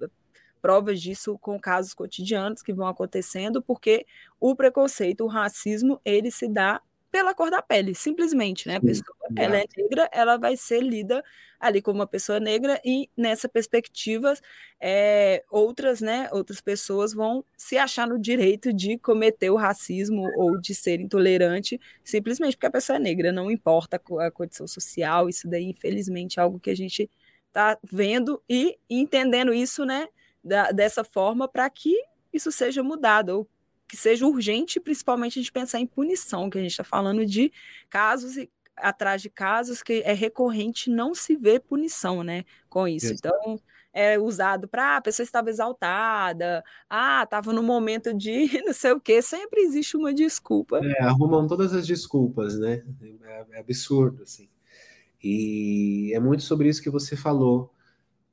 provas 0.61 1.00
disso 1.00 1.38
com 1.38 1.61
casos 1.61 1.94
cotidianos 1.94 2.62
que 2.62 2.72
vão 2.72 2.88
acontecendo, 2.88 3.62
porque 3.62 4.06
o 4.40 4.56
preconceito, 4.56 5.24
o 5.24 5.28
racismo, 5.28 6.00
ele 6.04 6.30
se 6.30 6.48
dá 6.48 6.80
pela 7.16 7.35
cor 7.35 7.50
da 7.50 7.62
pele, 7.62 7.94
simplesmente, 7.94 8.68
né? 8.68 8.76
A 8.76 8.81
pessoa, 8.81 9.16
ela 9.35 9.57
é 9.57 9.64
negra, 9.74 10.07
ela 10.12 10.37
vai 10.37 10.55
ser 10.55 10.83
lida 10.83 11.24
ali 11.59 11.81
como 11.81 12.00
uma 12.00 12.07
pessoa 12.07 12.38
negra 12.38 12.79
e 12.85 13.09
nessa 13.16 13.48
perspectiva 13.48 14.35
é, 14.79 15.42
outras, 15.50 16.02
né, 16.02 16.29
outras 16.31 16.61
pessoas 16.61 17.14
vão 17.14 17.42
se 17.57 17.79
achar 17.79 18.07
no 18.07 18.18
direito 18.18 18.70
de 18.70 18.98
cometer 18.98 19.48
o 19.48 19.57
racismo 19.57 20.31
ou 20.37 20.61
de 20.61 20.74
ser 20.74 21.00
intolerante 21.00 21.81
simplesmente 22.05 22.55
porque 22.55 22.66
a 22.66 22.70
pessoa 22.70 22.96
é 22.96 23.00
negra, 23.00 23.33
não 23.33 23.50
importa 23.50 23.98
a 24.20 24.31
condição 24.31 24.68
social, 24.68 25.26
isso 25.31 25.48
daí 25.48 25.70
infelizmente 25.70 26.38
é 26.38 26.42
algo 26.42 26.61
que 26.61 26.68
a 26.68 26.76
gente 26.76 27.09
está 27.48 27.79
vendo 27.83 28.42
e 28.46 28.76
entendendo 28.90 29.55
isso, 29.55 29.87
né, 29.87 30.07
da, 30.44 30.70
dessa 30.70 31.02
forma 31.02 31.48
para 31.48 31.70
que 31.70 31.96
isso 32.31 32.52
seja 32.52 32.83
mudado, 32.83 33.31
ou 33.31 33.48
que 33.88 33.96
seja 33.96 34.27
urgente, 34.27 34.81
principalmente 34.81 35.38
a 35.38 35.42
gente 35.42 35.53
pensar 35.53 35.81
em 35.81 35.87
punição, 35.87 36.51
que 36.51 36.59
a 36.59 36.62
gente 36.62 36.72
está 36.72 36.85
falando 36.85 37.25
de 37.25 37.53
casos 37.88 38.37
e 38.37 38.51
atrás 38.77 39.22
de 39.22 39.31
casos 39.31 39.83
que 39.83 40.03
é 40.05 40.12
recorrente 40.12 40.90
não 40.90 41.14
se 41.14 41.35
vê 41.35 41.59
punição, 41.59 42.22
né, 42.22 42.44
com 42.68 42.87
isso. 42.87 43.12
Então, 43.12 43.59
é 43.96 44.18
usado 44.18 44.68
para 44.68 44.94
ah, 44.94 44.96
a 44.99 45.01
pessoa 45.01 45.25
estava 45.25 45.49
exaltada, 45.49 46.62
ah, 46.88 47.22
estava 47.25 47.51
no 47.51 47.62
momento 47.62 48.12
de 48.12 48.46
não 48.66 48.75
sei 48.75 48.92
o 48.92 49.01
quê, 49.01 49.22
sempre 49.22 49.62
existe 49.62 49.96
uma 49.96 50.12
desculpa. 50.12 50.81
É, 50.85 51.03
arrumam 51.03 51.46
todas 51.46 51.72
as 51.72 51.87
desculpas, 51.87 52.59
né? 52.59 52.85
É, 53.22 53.46
é 53.53 53.59
absurdo, 53.61 54.22
assim. 54.22 54.51
E 55.25 56.12
é 56.14 56.20
muito 56.20 56.42
sobre 56.42 56.68
isso 56.68 56.83
que 56.83 56.90
você 56.90 57.16
falou. 57.16 57.72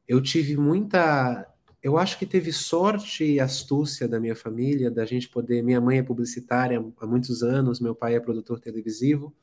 Eu 0.05 0.21
tive 0.21 0.57
muita 0.57 1.47
eu 1.83 1.97
acho 1.97 2.17
que 2.17 2.25
teve 2.25 2.53
sorte 2.53 3.25
e 3.25 3.39
astúcia 3.41 4.07
da 4.07 4.17
minha 4.17 4.35
família, 4.35 4.89
da 4.89 5.05
gente 5.05 5.27
poder. 5.27 5.61
Minha 5.61 5.81
mãe 5.81 5.97
é 5.97 6.03
publicitária 6.03 6.83
há 6.97 7.05
muitos 7.05 7.43
anos, 7.43 7.81
meu 7.81 7.93
pai 7.93 8.15
é 8.15 8.21
produtor 8.21 8.57
televisivo, 8.57 9.35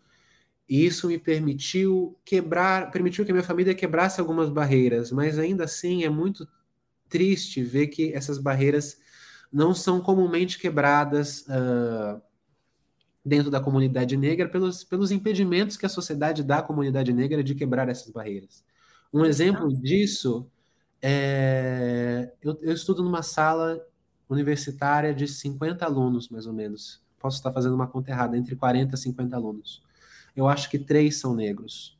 e 0.66 0.86
isso 0.86 1.08
me 1.08 1.18
permitiu 1.18 2.18
quebrar, 2.24 2.90
permitiu 2.90 3.26
que 3.26 3.30
a 3.30 3.34
minha 3.34 3.44
família 3.44 3.74
quebrasse 3.74 4.20
algumas 4.20 4.48
barreiras, 4.48 5.12
mas 5.12 5.38
ainda 5.38 5.64
assim 5.64 6.02
é 6.04 6.08
muito 6.08 6.48
triste 7.10 7.62
ver 7.62 7.88
que 7.88 8.14
essas 8.14 8.38
barreiras 8.38 8.98
não 9.52 9.74
são 9.74 10.00
comumente 10.00 10.58
quebradas 10.58 11.42
uh, 11.42 12.22
dentro 13.22 13.50
da 13.50 13.60
comunidade 13.60 14.16
negra 14.16 14.48
pelos, 14.48 14.82
pelos 14.82 15.10
impedimentos 15.10 15.76
que 15.76 15.84
a 15.84 15.90
sociedade 15.90 16.42
dá 16.42 16.58
à 16.58 16.62
comunidade 16.62 17.12
negra 17.12 17.44
de 17.44 17.54
quebrar 17.54 17.88
essas 17.88 18.10
barreiras. 18.10 18.64
Um 19.12 19.26
exemplo 19.26 19.68
disso 19.82 20.48
é, 21.02 22.32
eu, 22.42 22.58
eu, 22.62 22.72
estudo 22.72 23.02
numa 23.02 23.22
sala 23.22 23.80
universitária 24.28 25.14
de 25.14 25.26
50 25.26 25.84
alunos, 25.84 26.28
mais 26.28 26.46
ou 26.46 26.52
menos. 26.52 27.02
Posso 27.18 27.36
estar 27.36 27.52
fazendo 27.52 27.74
uma 27.74 27.86
conta 27.86 28.10
errada, 28.10 28.36
entre 28.36 28.54
40 28.56 28.94
e 28.94 28.98
50 28.98 29.36
alunos. 29.36 29.82
Eu 30.34 30.48
acho 30.48 30.70
que 30.70 30.78
três 30.78 31.18
são 31.18 31.34
negros. 31.34 31.98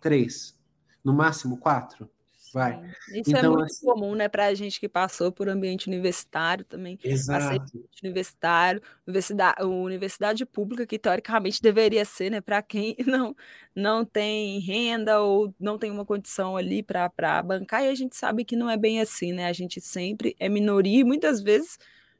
Três. 0.00 0.58
No 1.02 1.12
máximo 1.12 1.58
quatro. 1.58 2.08
Vai. 2.56 2.80
Isso 3.10 3.36
é 3.36 3.38
então, 3.38 3.38
é 3.40 3.48
muito 3.48 3.64
assim, 3.64 3.84
comum, 3.84 4.14
né, 4.14 4.28
para 4.28 4.46
a 4.46 4.54
gente 4.54 4.80
que 4.80 4.88
passou 4.88 5.30
por 5.30 5.46
ambiente 5.46 5.88
universitário 5.88 6.64
também. 6.64 6.98
Exato. 7.04 7.86
Universitário, 8.02 8.80
universidade, 9.06 9.62
universidade 9.62 10.46
pública, 10.46 10.86
que 10.86 10.98
teoricamente 10.98 11.60
deveria 11.60 12.02
ser, 12.06 12.30
né, 12.30 12.40
para 12.40 12.62
quem 12.62 12.96
não, 13.06 13.36
não 13.74 14.06
tem 14.06 14.58
renda 14.60 15.20
ou 15.20 15.54
não 15.60 15.76
tem 15.76 15.90
uma 15.90 16.06
condição 16.06 16.56
ali 16.56 16.82
para 16.82 17.42
bancar, 17.42 17.84
e 17.84 17.88
a 17.88 17.94
gente 17.94 18.16
sabe 18.16 18.42
que 18.42 18.56
não 18.56 18.70
é 18.70 18.76
bem 18.78 19.02
assim, 19.02 19.34
né? 19.34 19.48
A 19.48 19.52
gente 19.52 19.78
sempre 19.78 20.34
é 20.40 20.48
minoria 20.48 21.00
e 21.00 21.04
muitas 21.04 21.42
vezes 21.42 21.78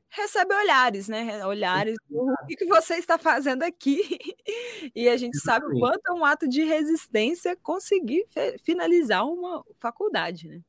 recebe 0.08 0.54
olhares, 0.54 1.08
né? 1.08 1.44
Olhares 1.46 1.96
o 2.10 2.46
que, 2.46 2.56
que 2.56 2.66
você 2.66 2.94
está 2.94 3.18
fazendo 3.18 3.62
aqui. 3.62 3.98
e 4.94 5.08
a 5.08 5.16
gente 5.16 5.38
sabe 5.38 5.66
o 5.66 5.78
quanto 5.78 6.00
é 6.08 6.12
um 6.12 6.24
ato 6.24 6.48
de 6.48 6.62
resistência 6.62 7.56
conseguir 7.56 8.26
finalizar 8.62 9.26
uma 9.26 9.64
faculdade, 9.78 10.48
né? 10.48 10.60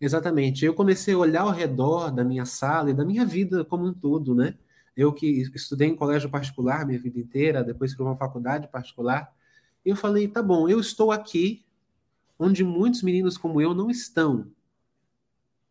Exatamente. 0.00 0.64
Eu 0.64 0.74
comecei 0.74 1.14
a 1.14 1.18
olhar 1.18 1.42
ao 1.42 1.50
redor 1.50 2.10
da 2.10 2.24
minha 2.24 2.46
sala 2.46 2.90
e 2.90 2.94
da 2.94 3.04
minha 3.04 3.24
vida 3.24 3.64
como 3.64 3.86
um 3.86 3.92
todo, 3.92 4.34
né? 4.34 4.54
Eu 4.96 5.12
que 5.12 5.42
estudei 5.54 5.88
em 5.88 5.96
colégio 5.96 6.30
particular 6.30 6.86
minha 6.86 6.98
vida 6.98 7.18
inteira, 7.18 7.62
depois 7.62 7.94
fui 7.94 8.04
uma 8.04 8.16
faculdade 8.16 8.68
particular, 8.68 9.32
eu 9.84 9.96
falei, 9.96 10.28
tá 10.28 10.42
bom, 10.42 10.68
eu 10.68 10.80
estou 10.80 11.12
aqui 11.12 11.64
onde 12.38 12.64
muitos 12.64 13.02
meninos 13.02 13.36
como 13.36 13.60
eu 13.60 13.74
não 13.74 13.90
estão 13.90 14.50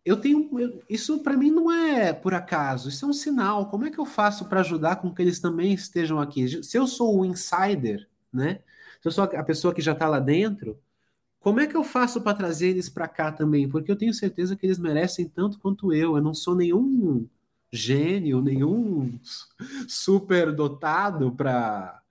eu 0.09 0.17
tenho. 0.17 0.49
isso 0.89 1.19
para 1.19 1.37
mim 1.37 1.51
não 1.51 1.71
é 1.71 2.11
por 2.13 2.33
acaso, 2.33 2.89
isso 2.89 3.05
é 3.05 3.07
um 3.07 3.13
sinal. 3.13 3.67
Como 3.67 3.85
é 3.85 3.91
que 3.91 3.99
eu 3.99 4.05
faço 4.05 4.45
para 4.45 4.61
ajudar 4.61 4.97
com 4.97 5.13
que 5.13 5.21
eles 5.21 5.39
também 5.39 5.73
estejam 5.73 6.19
aqui? 6.19 6.63
Se 6.63 6.77
eu 6.77 6.87
sou 6.87 7.19
o 7.19 7.25
insider, 7.25 8.07
né? 8.33 8.61
Se 9.01 9.07
eu 9.07 9.11
sou 9.11 9.23
a 9.23 9.43
pessoa 9.43 9.73
que 9.73 9.81
já 9.81 9.93
está 9.93 10.07
lá 10.07 10.19
dentro, 10.19 10.79
como 11.39 11.59
é 11.59 11.67
que 11.67 11.75
eu 11.75 11.83
faço 11.83 12.21
para 12.21 12.35
trazer 12.35 12.69
eles 12.69 12.89
para 12.89 13.07
cá 13.07 13.31
também? 13.31 13.69
Porque 13.69 13.91
eu 13.91 13.95
tenho 13.95 14.13
certeza 14.13 14.55
que 14.55 14.65
eles 14.65 14.79
merecem 14.79 15.27
tanto 15.27 15.59
quanto 15.59 15.93
eu. 15.93 16.15
Eu 16.17 16.23
não 16.23 16.33
sou 16.33 16.55
nenhum 16.55 17.27
gênio, 17.71 18.41
nenhum 18.41 19.19
super 19.87 20.51
dotado 20.53 21.31
para 21.33 22.01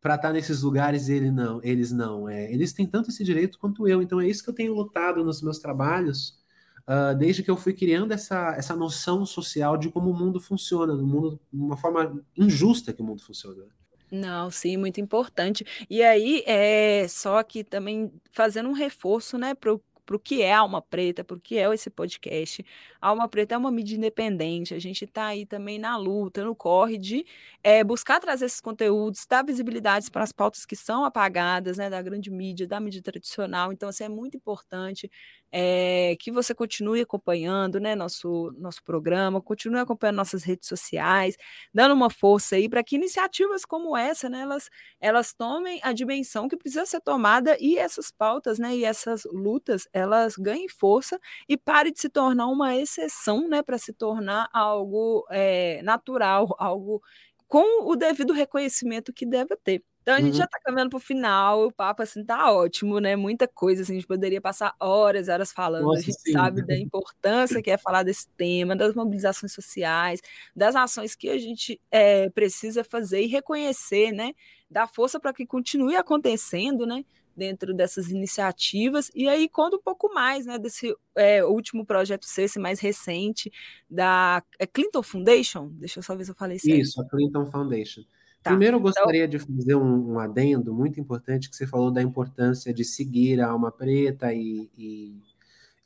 para 0.00 0.16
estar 0.16 0.28
tá 0.28 0.34
nesses 0.34 0.62
lugares 0.62 1.08
ele 1.08 1.30
não, 1.30 1.60
eles 1.62 1.90
não. 1.90 2.28
É, 2.28 2.52
eles 2.52 2.74
têm 2.74 2.86
tanto 2.86 3.08
esse 3.10 3.24
direito 3.24 3.58
quanto 3.58 3.88
eu. 3.88 4.02
Então 4.02 4.20
é 4.20 4.28
isso 4.28 4.44
que 4.44 4.50
eu 4.50 4.54
tenho 4.54 4.74
lutado 4.74 5.24
nos 5.24 5.40
meus 5.40 5.58
trabalhos 5.58 6.43
uh, 6.88 7.16
desde 7.16 7.42
que 7.42 7.50
eu 7.50 7.56
fui 7.56 7.72
criando 7.72 8.12
essa, 8.12 8.54
essa 8.56 8.74
noção 8.74 9.24
social 9.26 9.76
de 9.76 9.90
como 9.90 10.10
o 10.10 10.14
mundo 10.14 10.40
funciona, 10.40 10.94
no 10.94 11.06
mundo, 11.06 11.40
uma 11.52 11.76
forma 11.76 12.22
injusta 12.36 12.92
que 12.92 13.02
o 13.02 13.04
mundo 13.04 13.22
funciona. 13.22 13.64
Não, 14.10 14.50
sim, 14.50 14.76
muito 14.76 15.00
importante. 15.00 15.66
E 15.90 16.02
aí, 16.02 16.42
é 16.46 17.06
só 17.08 17.42
que 17.42 17.64
também 17.64 18.12
fazendo 18.30 18.68
um 18.68 18.72
reforço, 18.72 19.36
né, 19.36 19.54
para 19.54 19.74
o 19.74 19.80
para 20.04 20.16
o 20.16 20.18
que 20.18 20.42
é 20.42 20.52
Alma 20.52 20.82
Preta, 20.82 21.24
para 21.24 21.36
o 21.36 21.40
que 21.40 21.58
é 21.58 21.72
esse 21.72 21.90
podcast. 21.90 22.64
Alma 23.00 23.28
Preta 23.28 23.54
é 23.54 23.58
uma 23.58 23.70
mídia 23.70 23.96
independente, 23.96 24.74
a 24.74 24.78
gente 24.78 25.04
está 25.04 25.26
aí 25.26 25.46
também 25.46 25.78
na 25.78 25.96
luta, 25.96 26.44
no 26.44 26.54
corre 26.54 26.98
de 26.98 27.24
é, 27.62 27.82
buscar 27.82 28.20
trazer 28.20 28.46
esses 28.46 28.60
conteúdos, 28.60 29.26
dar 29.26 29.44
visibilidade 29.44 30.10
para 30.10 30.22
as 30.22 30.32
pautas 30.32 30.66
que 30.66 30.76
são 30.76 31.04
apagadas, 31.04 31.78
né, 31.78 31.88
da 31.88 32.00
grande 32.02 32.30
mídia, 32.30 32.66
da 32.66 32.80
mídia 32.80 33.02
tradicional. 33.02 33.72
Então, 33.72 33.88
assim, 33.88 34.04
é 34.04 34.08
muito 34.08 34.36
importante 34.36 35.10
é, 35.56 36.16
que 36.18 36.32
você 36.32 36.52
continue 36.52 37.00
acompanhando 37.00 37.78
né, 37.78 37.94
nosso, 37.94 38.52
nosso 38.58 38.82
programa, 38.82 39.40
continue 39.40 39.78
acompanhando 39.78 40.16
nossas 40.16 40.42
redes 40.42 40.66
sociais, 40.68 41.36
dando 41.72 41.94
uma 41.94 42.10
força 42.10 42.56
aí 42.56 42.68
para 42.68 42.82
que 42.82 42.96
iniciativas 42.96 43.64
como 43.64 43.96
essa, 43.96 44.28
né, 44.28 44.40
elas, 44.40 44.68
elas 45.00 45.32
tomem 45.32 45.78
a 45.84 45.92
dimensão 45.92 46.48
que 46.48 46.56
precisa 46.56 46.84
ser 46.84 47.00
tomada 47.00 47.56
e 47.60 47.78
essas 47.78 48.10
pautas, 48.10 48.58
né, 48.58 48.74
e 48.76 48.84
essas 48.84 49.22
lutas, 49.32 49.86
elas 49.92 50.34
ganhem 50.36 50.68
força 50.68 51.20
e 51.48 51.56
pare 51.56 51.92
de 51.92 52.00
se 52.00 52.08
tornar 52.08 52.48
uma 52.48 52.74
exceção, 52.74 53.46
né, 53.48 53.62
para 53.62 53.78
se 53.78 53.92
tornar 53.92 54.48
algo 54.52 55.24
é, 55.30 55.80
natural, 55.82 56.48
algo 56.58 57.00
com 57.46 57.88
o 57.88 57.94
devido 57.94 58.32
reconhecimento 58.32 59.12
que 59.12 59.24
deve 59.24 59.56
ter. 59.62 59.84
Então 60.04 60.14
a 60.14 60.20
gente 60.20 60.32
uhum. 60.32 60.38
já 60.38 60.44
está 60.44 60.60
caminhando 60.60 60.90
para 60.90 60.98
o 60.98 61.00
final, 61.00 61.66
o 61.66 61.72
papo 61.72 62.02
assim 62.02 62.22
tá 62.22 62.52
ótimo, 62.52 63.00
né? 63.00 63.16
Muita 63.16 63.48
coisa, 63.48 63.80
assim, 63.80 63.92
a 63.92 63.94
gente 63.94 64.06
poderia 64.06 64.38
passar 64.38 64.74
horas, 64.78 65.30
horas 65.30 65.50
falando. 65.50 65.84
Nossa, 65.84 66.00
a 66.00 66.02
gente 66.02 66.20
sim. 66.20 66.32
sabe 66.32 66.62
da 66.62 66.76
importância 66.76 67.62
que 67.62 67.70
é 67.70 67.78
falar 67.78 68.02
desse 68.02 68.28
tema, 68.36 68.76
das 68.76 68.94
mobilizações 68.94 69.54
sociais, 69.54 70.20
das 70.54 70.76
ações 70.76 71.14
que 71.14 71.30
a 71.30 71.38
gente 71.38 71.80
é, 71.90 72.28
precisa 72.28 72.84
fazer 72.84 73.22
e 73.22 73.26
reconhecer, 73.26 74.12
né? 74.12 74.34
Dar 74.70 74.86
força 74.86 75.18
para 75.18 75.32
que 75.32 75.46
continue 75.46 75.96
acontecendo, 75.96 76.84
né? 76.84 77.02
Dentro 77.34 77.72
dessas 77.72 78.10
iniciativas, 78.10 79.10
e 79.14 79.26
aí 79.26 79.48
conta 79.48 79.76
um 79.76 79.82
pouco 79.82 80.12
mais 80.12 80.46
né, 80.46 80.56
desse 80.56 80.94
é, 81.16 81.44
último 81.44 81.84
projeto 81.84 82.26
seu, 82.26 82.44
esse 82.44 82.60
mais 82.60 82.78
recente, 82.78 83.50
da 83.90 84.40
é 84.58 84.66
Clinton 84.66 85.02
Foundation. 85.02 85.68
Deixa 85.72 85.98
eu 85.98 86.02
só 86.02 86.14
ver 86.14 86.26
se 86.26 86.30
eu 86.30 86.36
falei 86.36 86.58
isso. 86.58 86.70
Isso, 86.70 87.00
a 87.00 87.08
Clinton 87.08 87.50
Foundation. 87.50 88.02
Tá. 88.44 88.50
Primeiro, 88.50 88.76
eu 88.76 88.80
então 88.80 88.92
gostaria 88.92 89.24
então... 89.24 89.38
de 89.38 89.56
fazer 89.56 89.74
um, 89.74 90.12
um, 90.12 90.18
adendo 90.18 90.74
muito 90.74 91.00
importante 91.00 91.48
que 91.48 91.56
você 91.56 91.66
falou 91.66 91.90
da 91.90 92.02
importância 92.02 92.74
de 92.74 92.84
seguir 92.84 93.40
a 93.40 93.48
Alma 93.48 93.72
Preta 93.72 94.34
e, 94.34 94.70
e, 94.76 95.18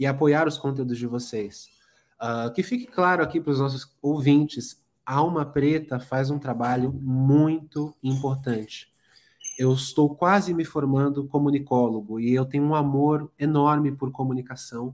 e 0.01 0.05
apoiar 0.05 0.49
os 0.49 0.59
conteúdos 0.59 0.99
de 0.99 1.07
vocês. 1.07 1.68
Uh, 2.21 2.53
que 2.53 2.64
fique 2.64 2.85
claro 2.85 3.23
aqui 3.23 3.40
para 3.40 3.53
os 3.53 3.61
nossos 3.61 3.88
ouvintes, 4.03 4.83
a 5.07 5.14
Alma 5.14 5.47
Preta 5.47 6.01
faz 6.01 6.33
um 6.33 6.38
trabalho 6.38 6.92
muito 6.92 7.94
importante. 8.03 8.88
Eu 9.57 9.73
estou 9.73 10.12
quase 10.16 10.53
me 10.53 10.64
formando 10.64 11.29
comunicólogo 11.29 12.18
e 12.18 12.35
eu 12.35 12.44
tenho 12.44 12.64
um 12.64 12.75
amor 12.75 13.31
enorme 13.38 13.92
por 13.92 14.11
comunicação. 14.11 14.92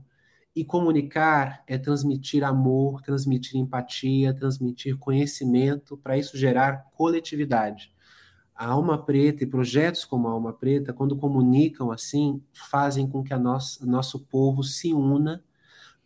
E 0.55 0.63
comunicar 0.63 1.63
é 1.67 1.77
transmitir 1.77 2.43
amor, 2.43 3.01
transmitir 3.01 3.59
empatia, 3.59 4.33
transmitir 4.33 4.97
conhecimento, 4.97 5.97
para 5.97 6.17
isso 6.17 6.37
gerar 6.37 6.85
coletividade. 6.95 7.93
A 8.55 8.67
Alma 8.67 8.97
Preta 8.97 9.43
e 9.43 9.47
projetos 9.47 10.05
como 10.05 10.29
a 10.29 10.31
Alma 10.31 10.53
Preta, 10.53 10.93
quando 10.93 11.17
comunicam 11.17 11.91
assim, 11.91 12.41
fazem 12.53 13.05
com 13.05 13.21
que 13.21 13.33
a 13.33 13.37
nosso, 13.37 13.85
nosso 13.85 14.19
povo 14.19 14.63
se 14.63 14.93
una 14.93 15.43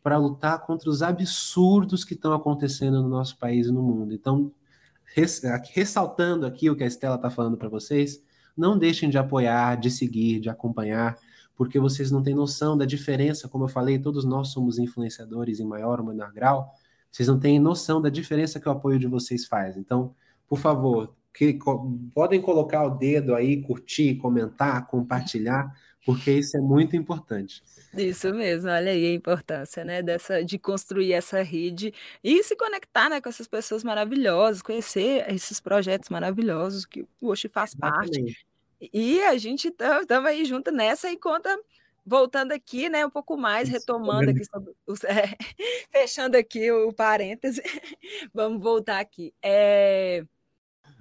para 0.01 0.17
lutar 0.17 0.65
contra 0.65 0.89
os 0.89 1.03
absurdos 1.03 2.03
que 2.03 2.15
estão 2.15 2.33
acontecendo 2.33 3.03
no 3.03 3.09
nosso 3.09 3.37
país 3.37 3.67
e 3.67 3.71
no 3.71 3.83
mundo. 3.83 4.13
Então, 4.13 4.51
ressaltando 5.73 6.45
aqui 6.45 6.69
o 6.69 6.75
que 6.75 6.83
a 6.83 6.87
Estela 6.87 7.15
está 7.15 7.29
falando 7.29 7.57
para 7.57 7.69
vocês, 7.69 8.23
não 8.57 8.77
deixem 8.77 9.09
de 9.09 9.17
apoiar, 9.17 9.75
de 9.75 9.91
seguir, 9.91 10.39
de 10.39 10.49
acompanhar 10.49 11.17
porque 11.59 11.77
vocês 11.77 12.09
não 12.09 12.23
têm 12.23 12.33
noção 12.33 12.77
da 12.77 12.85
diferença, 12.85 13.49
como 13.49 13.65
eu 13.65 13.67
falei, 13.67 13.99
todos 13.99 14.23
nós 14.23 14.47
somos 14.47 14.79
influenciadores 14.79 15.59
em 15.59 15.65
maior 15.65 15.99
ou 15.99 16.05
menor 16.05 16.31
grau, 16.31 16.73
vocês 17.11 17.27
não 17.27 17.37
têm 17.37 17.59
noção 17.59 18.01
da 18.01 18.07
diferença 18.07 18.61
que 18.61 18.69
o 18.69 18.71
apoio 18.71 18.97
de 18.97 19.07
vocês 19.07 19.45
faz. 19.45 19.75
Então, 19.75 20.15
por 20.47 20.57
favor, 20.57 21.13
que, 21.33 21.59
podem 22.13 22.41
colocar 22.41 22.85
o 22.85 22.91
dedo 22.91 23.35
aí, 23.35 23.61
curtir, 23.61 24.15
comentar, 24.15 24.87
compartilhar, 24.87 25.69
porque 26.05 26.31
isso 26.31 26.55
é 26.55 26.61
muito 26.61 26.95
importante. 26.95 27.61
Isso 27.93 28.33
mesmo, 28.33 28.69
olha 28.69 28.91
aí 28.91 29.07
a 29.07 29.13
importância, 29.13 29.83
né, 29.83 30.01
dessa 30.01 30.41
de 30.41 30.57
construir 30.57 31.11
essa 31.11 31.41
rede 31.41 31.93
e 32.23 32.41
se 32.41 32.55
conectar, 32.55 33.09
né, 33.09 33.19
com 33.19 33.27
essas 33.27 33.49
pessoas 33.49 33.83
maravilhosas, 33.83 34.61
conhecer 34.61 35.25
esses 35.29 35.59
projetos 35.59 36.07
maravilhosos 36.07 36.85
que 36.85 37.05
o 37.19 37.27
Oxi 37.27 37.49
faz 37.49 37.73
Exatamente. 37.75 38.17
parte. 38.17 38.48
E 38.81 39.21
a 39.23 39.37
gente 39.37 39.67
estava 39.67 40.05
tá, 40.05 40.25
aí 40.27 40.45
junto 40.45 40.71
nessa 40.71 41.11
e 41.11 41.17
conta, 41.17 41.57
voltando 42.05 42.51
aqui, 42.53 42.89
né, 42.89 43.05
um 43.05 43.09
pouco 43.09 43.37
mais, 43.37 43.69
retomando 43.69 44.31
aqui, 44.31 44.43
sobre, 44.45 44.73
é, 45.07 45.37
fechando 45.91 46.37
aqui 46.37 46.71
o 46.71 46.93
parêntese, 46.93 47.61
vamos 48.33 48.61
voltar 48.61 48.99
aqui. 48.99 49.33
É, 49.43 50.23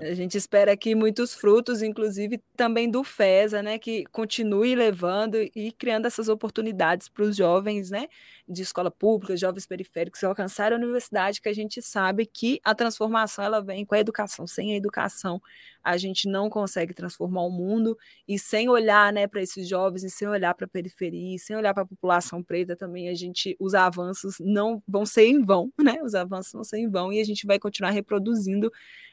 a 0.01 0.15
gente 0.15 0.39
espera 0.39 0.71
aqui 0.73 0.95
muitos 0.95 1.35
frutos, 1.35 1.83
inclusive 1.83 2.41
também 2.57 2.89
do 2.89 3.03
FESA, 3.03 3.61
né, 3.63 3.79
que 3.81 4.05
continue 4.13 4.75
levando 4.77 5.37
e 5.57 5.73
criando 5.73 6.07
essas 6.07 6.29
oportunidades 6.29 7.09
para 7.09 7.25
os 7.25 7.37
jovens, 7.37 7.91
né, 7.91 8.07
de 8.49 8.63
escola 8.63 8.93
pública, 8.93 9.37
jovens 9.37 9.67
periféricos, 9.67 10.23
alcançarem 10.23 10.77
a 10.77 10.81
universidade, 10.81 11.41
que 11.41 11.49
a 11.49 11.53
gente 11.53 11.83
sabe 11.83 12.27
que 12.27 12.61
a 12.63 12.77
transformação 12.77 13.45
ela 13.45 13.61
vem 13.61 13.85
com 13.85 13.95
a 13.97 13.99
educação. 13.99 14.47
Sem 14.47 14.73
a 14.73 14.77
educação, 14.77 15.43
a 15.83 15.97
gente 15.97 16.29
não 16.29 16.49
consegue 16.49 16.95
transformar 16.95 17.43
o 17.43 17.51
mundo 17.51 17.99
e 18.27 18.39
sem 18.39 18.69
olhar, 18.69 19.13
né, 19.13 19.27
para 19.27 19.43
esses 19.43 19.69
jovens 19.69 20.05
e 20.05 20.11
sem 20.11 20.29
olhar 20.29 20.55
para 20.55 20.67
a 20.67 20.69
periferia, 20.69 21.37
sem 21.39 21.57
olhar 21.57 21.75
para 21.75 21.83
a 21.83 21.87
população 21.87 22.41
preta 22.43 22.77
também, 22.77 23.09
a 23.09 23.15
gente 23.15 23.57
os 23.59 23.75
avanços 23.75 24.37
não 24.39 24.81
vão 24.87 25.05
ser 25.05 25.27
em 25.27 25.45
vão, 25.45 25.73
né? 25.83 25.99
Os 26.05 26.15
avanços 26.15 26.53
vão 26.53 26.63
ser 26.65 26.79
em 26.79 26.89
vão 26.89 27.13
e 27.13 27.21
a 27.21 27.25
gente 27.25 27.47
vai 27.47 27.59
continuar 27.59 27.91
reproduzindo 27.91 28.71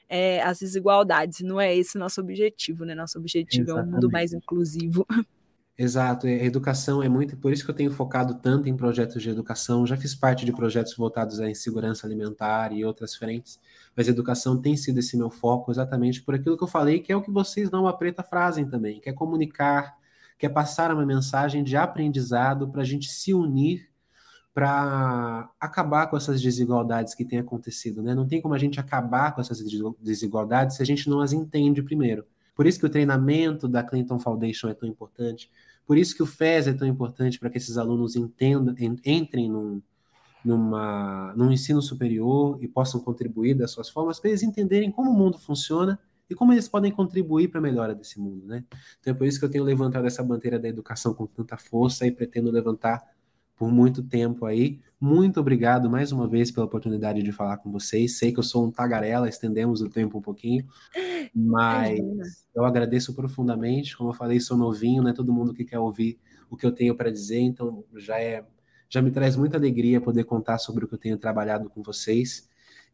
é, 0.09 0.41
as 0.41 0.59
desigualdades. 0.59 1.41
Não 1.41 1.59
é 1.59 1.75
esse 1.75 1.97
nosso 1.97 2.21
objetivo, 2.21 2.85
né? 2.85 2.95
Nosso 2.95 3.17
objetivo 3.17 3.63
Exatamente. 3.63 3.85
é 3.85 3.89
um 3.89 3.93
mundo 3.93 4.11
mais 4.11 4.33
inclusivo. 4.33 5.05
Exato, 5.77 6.25
a 6.25 6.29
educação 6.29 7.03
é 7.03 7.09
muito, 7.09 7.35
por 7.35 7.51
isso 7.51 7.65
que 7.65 7.69
eu 7.69 7.75
tenho 7.75 7.91
focado 7.91 8.35
tanto 8.35 8.69
em 8.69 8.77
projetos 8.77 9.21
de 9.21 9.29
educação, 9.29 9.85
já 9.85 9.97
fiz 9.97 10.15
parte 10.15 10.45
de 10.45 10.53
projetos 10.53 10.95
voltados 10.95 11.41
à 11.41 11.49
insegurança 11.49 12.07
alimentar 12.07 12.71
e 12.71 12.85
outras 12.85 13.13
frentes, 13.13 13.59
mas 13.93 14.07
a 14.07 14.11
educação 14.11 14.57
tem 14.61 14.77
sido 14.77 14.99
esse 14.99 15.17
meu 15.17 15.29
foco 15.29 15.69
exatamente 15.69 16.21
por 16.21 16.33
aquilo 16.33 16.57
que 16.57 16.63
eu 16.63 16.67
falei, 16.67 17.01
que 17.01 17.11
é 17.11 17.15
o 17.17 17.21
que 17.21 17.29
vocês 17.29 17.69
não 17.69 17.87
a 17.87 17.93
preta 17.93 18.23
também, 18.71 19.01
que 19.01 19.09
é 19.09 19.13
comunicar, 19.13 19.97
que 20.37 20.45
é 20.45 20.49
passar 20.49 20.93
uma 20.93 21.05
mensagem 21.05 21.61
de 21.61 21.75
aprendizado 21.75 22.69
para 22.69 22.81
a 22.81 22.85
gente 22.85 23.09
se 23.09 23.33
unir 23.33 23.89
para 24.55 25.51
acabar 25.59 26.07
com 26.07 26.15
essas 26.15 26.41
desigualdades 26.41 27.13
que 27.13 27.25
têm 27.25 27.39
acontecido, 27.39 28.01
né? 28.01 28.15
Não 28.15 28.25
tem 28.25 28.41
como 28.41 28.53
a 28.53 28.57
gente 28.57 28.79
acabar 28.79 29.35
com 29.35 29.41
essas 29.41 29.61
desigualdades 29.99 30.77
se 30.77 30.81
a 30.81 30.85
gente 30.85 31.09
não 31.09 31.19
as 31.19 31.33
entende 31.33 31.83
primeiro. 31.83 32.25
Por 32.55 32.65
isso 32.65 32.79
que 32.79 32.85
o 32.85 32.89
treinamento 32.89 33.67
da 33.67 33.83
Clinton 33.83 34.17
Foundation 34.17 34.69
é 34.69 34.73
tão 34.73 34.87
importante, 34.87 35.51
por 35.85 35.97
isso 35.97 36.15
que 36.15 36.23
o 36.23 36.25
FES 36.25 36.67
é 36.67 36.73
tão 36.73 36.87
importante 36.87 37.37
para 37.37 37.49
que 37.49 37.57
esses 37.57 37.77
alunos 37.77 38.15
entendam, 38.15 38.73
entrem 39.05 39.51
num, 39.51 39.81
numa, 40.43 41.33
num 41.35 41.51
ensino 41.51 41.81
superior 41.81 42.57
e 42.61 42.67
possam 42.69 43.01
contribuir 43.01 43.55
das 43.55 43.71
suas 43.71 43.89
formas, 43.89 44.21
para 44.21 44.29
eles 44.29 44.41
entenderem 44.41 44.89
como 44.89 45.11
o 45.11 45.13
mundo 45.13 45.37
funciona 45.37 45.99
e 46.29 46.33
como 46.33 46.53
eles 46.53 46.69
podem 46.69 46.93
contribuir 46.93 47.49
para 47.49 47.59
a 47.59 47.61
melhora 47.61 47.93
desse 47.93 48.21
mundo, 48.21 48.47
né? 48.47 48.63
Então 49.01 49.13
é 49.13 49.17
por 49.17 49.27
isso 49.27 49.37
que 49.37 49.43
eu 49.43 49.51
tenho 49.51 49.65
levantado 49.65 50.07
essa 50.07 50.23
bandeira 50.23 50.57
da 50.57 50.69
educação 50.69 51.13
com 51.13 51.27
tanta 51.27 51.57
força 51.57 52.07
e 52.07 52.11
pretendo 52.11 52.49
levantar 52.49 53.03
por 53.55 53.71
muito 53.71 54.03
tempo 54.03 54.45
aí. 54.45 54.79
Muito 54.99 55.39
obrigado 55.39 55.89
mais 55.89 56.11
uma 56.11 56.27
vez 56.27 56.51
pela 56.51 56.65
oportunidade 56.65 57.21
de 57.21 57.31
falar 57.31 57.57
com 57.57 57.71
vocês. 57.71 58.17
Sei 58.17 58.31
que 58.31 58.39
eu 58.39 58.43
sou 58.43 58.65
um 58.65 58.71
tagarela, 58.71 59.29
estendemos 59.29 59.81
o 59.81 59.89
tempo 59.89 60.17
um 60.17 60.21
pouquinho, 60.21 60.65
mas 61.33 61.99
eu 62.55 62.65
agradeço 62.65 63.13
profundamente. 63.13 63.95
Como 63.95 64.09
eu 64.09 64.13
falei, 64.13 64.39
sou 64.39 64.57
novinho, 64.57 65.03
não 65.03 65.09
é 65.09 65.13
todo 65.13 65.33
mundo 65.33 65.53
que 65.53 65.63
quer 65.63 65.79
ouvir 65.79 66.19
o 66.49 66.57
que 66.57 66.65
eu 66.65 66.71
tenho 66.71 66.95
para 66.95 67.11
dizer, 67.11 67.39
então 67.39 67.83
já 67.95 68.19
é 68.19 68.45
já 68.87 69.01
me 69.01 69.11
traz 69.11 69.35
muita 69.35 69.57
alegria 69.57 69.99
poder 69.99 70.23
contar 70.25 70.57
sobre 70.59 70.85
o 70.85 70.87
que 70.87 70.93
eu 70.93 70.99
tenho 70.99 71.17
trabalhado 71.17 71.69
com 71.69 71.81
vocês. 71.81 72.47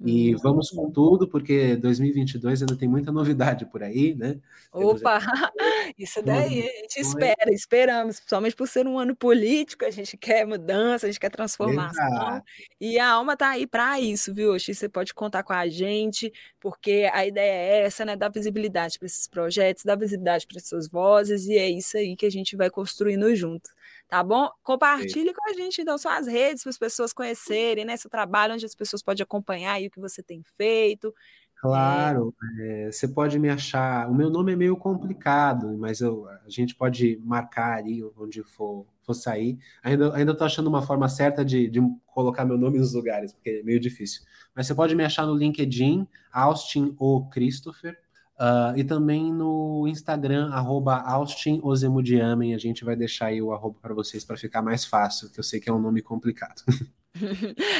E 0.04 0.34
vamos 0.36 0.72
com 0.72 0.90
tudo, 0.90 1.28
porque 1.28 1.76
2022 1.76 2.62
ainda 2.62 2.76
tem 2.76 2.90
muita 2.90 3.12
novidade 3.12 3.66
por 3.66 3.84
aí, 3.84 4.16
né? 4.16 4.38
Opa, 4.72 5.20
isso 5.98 6.24
daí 6.24 6.62
a 6.62 6.82
gente 6.82 7.00
espera, 7.00 7.54
esperamos, 7.54 8.16
principalmente 8.16 8.56
por 8.56 8.68
ser 8.68 8.88
um 8.88 8.98
ano 8.98 9.16
político, 9.16 9.86
a 9.86 9.92
gente 9.92 10.18
quer 10.18 10.46
mudança, 10.46 11.06
a 11.06 11.10
gente 11.10 11.20
quer 11.20 11.30
transformação. 11.30 12.08
Exato. 12.08 12.46
E 12.80 12.98
a 12.98 13.10
alma 13.10 13.38
tá 13.38 13.50
aí 13.50 13.68
para 13.68 14.00
isso, 14.00 14.34
viu? 14.34 14.54
Oxi, 14.54 14.74
você 14.74 14.90
pode 14.90 15.14
contar 15.14 15.44
com 15.44 15.54
a 15.54 15.68
gente, 15.68 16.34
porque 16.60 17.08
a 17.14 17.26
ideia 17.26 17.52
é 17.52 17.86
essa, 17.86 18.04
né? 18.04 18.16
Dar 18.16 18.30
visibilidade 18.30 18.98
para 18.98 19.06
esses 19.06 19.28
projetos, 19.28 19.84
dar 19.84 19.96
visibilidade 19.96 20.48
para 20.48 20.58
essas 20.58 20.88
vozes, 20.88 21.46
e 21.46 21.58
é 21.58 21.70
isso 21.70 21.96
aí 21.96 22.16
que 22.16 22.26
a 22.26 22.32
gente 22.32 22.56
vai 22.56 22.72
construindo 22.72 23.34
junto 23.36 23.70
tá 24.12 24.22
bom? 24.22 24.50
Compartilhe 24.62 25.30
Sim. 25.30 25.34
com 25.34 25.50
a 25.50 25.54
gente, 25.54 25.82
então, 25.82 25.98
suas 25.98 26.28
redes, 26.28 26.64
para 26.64 26.70
as 26.70 26.78
pessoas 26.78 27.14
conhecerem, 27.14 27.86
né? 27.86 27.96
Seu 27.96 28.12
trabalho, 28.12 28.54
onde 28.54 28.66
as 28.66 28.76
pessoas 28.76 29.02
podem 29.02 29.24
acompanhar 29.24 29.76
aí 29.76 29.88
o 29.88 29.90
que 29.90 30.02
você 30.02 30.22
tem 30.22 30.44
feito. 30.58 31.16
Claro, 31.56 32.36
é... 32.60 32.88
É, 32.88 32.92
você 32.92 33.08
pode 33.08 33.40
me 33.40 33.48
achar. 33.48 34.10
O 34.10 34.14
meu 34.14 34.30
nome 34.30 34.52
é 34.52 34.56
meio 34.58 34.76
complicado, 34.76 35.78
mas 35.78 36.02
eu, 36.02 36.28
a 36.28 36.50
gente 36.50 36.76
pode 36.76 37.22
marcar 37.24 37.78
ali 37.78 38.04
onde 38.18 38.44
for, 38.44 38.86
for 39.02 39.14
sair. 39.14 39.58
Ainda, 39.82 40.14
ainda 40.14 40.36
tô 40.36 40.44
achando 40.44 40.68
uma 40.68 40.82
forma 40.82 41.08
certa 41.08 41.46
de, 41.46 41.70
de 41.70 41.80
colocar 42.08 42.44
meu 42.44 42.58
nome 42.58 42.80
nos 42.80 42.94
lugares, 42.94 43.32
porque 43.32 43.62
é 43.62 43.64
meio 43.64 43.80
difícil. 43.80 44.24
Mas 44.54 44.68
você 44.68 44.76
pode 44.76 44.94
me 44.94 45.06
achar 45.06 45.26
no 45.26 45.36
LinkedIn, 45.36 46.06
Austin 46.34 46.94
ou 47.00 47.30
Christopher. 47.30 47.98
Uh, 48.42 48.76
e 48.76 48.84
também 48.84 49.32
no 49.32 49.88
Instagram, 49.88 50.50
arroba 50.52 50.96
Austin 50.96 51.60
Ozemudiamen. 51.62 52.56
A 52.56 52.58
gente 52.58 52.84
vai 52.84 52.96
deixar 52.96 53.28
aí 53.28 53.40
o 53.40 53.54
arroba 53.54 53.78
para 53.80 53.94
vocês 53.94 54.26
para 54.26 54.36
ficar 54.36 54.64
mais 54.64 54.84
fácil, 54.84 55.30
que 55.30 55.40
eu 55.40 55.44
sei 55.44 55.60
que 55.60 55.70
é 55.70 55.74
um 55.74 55.80
nome 55.80 56.02
complicado. 56.02 56.64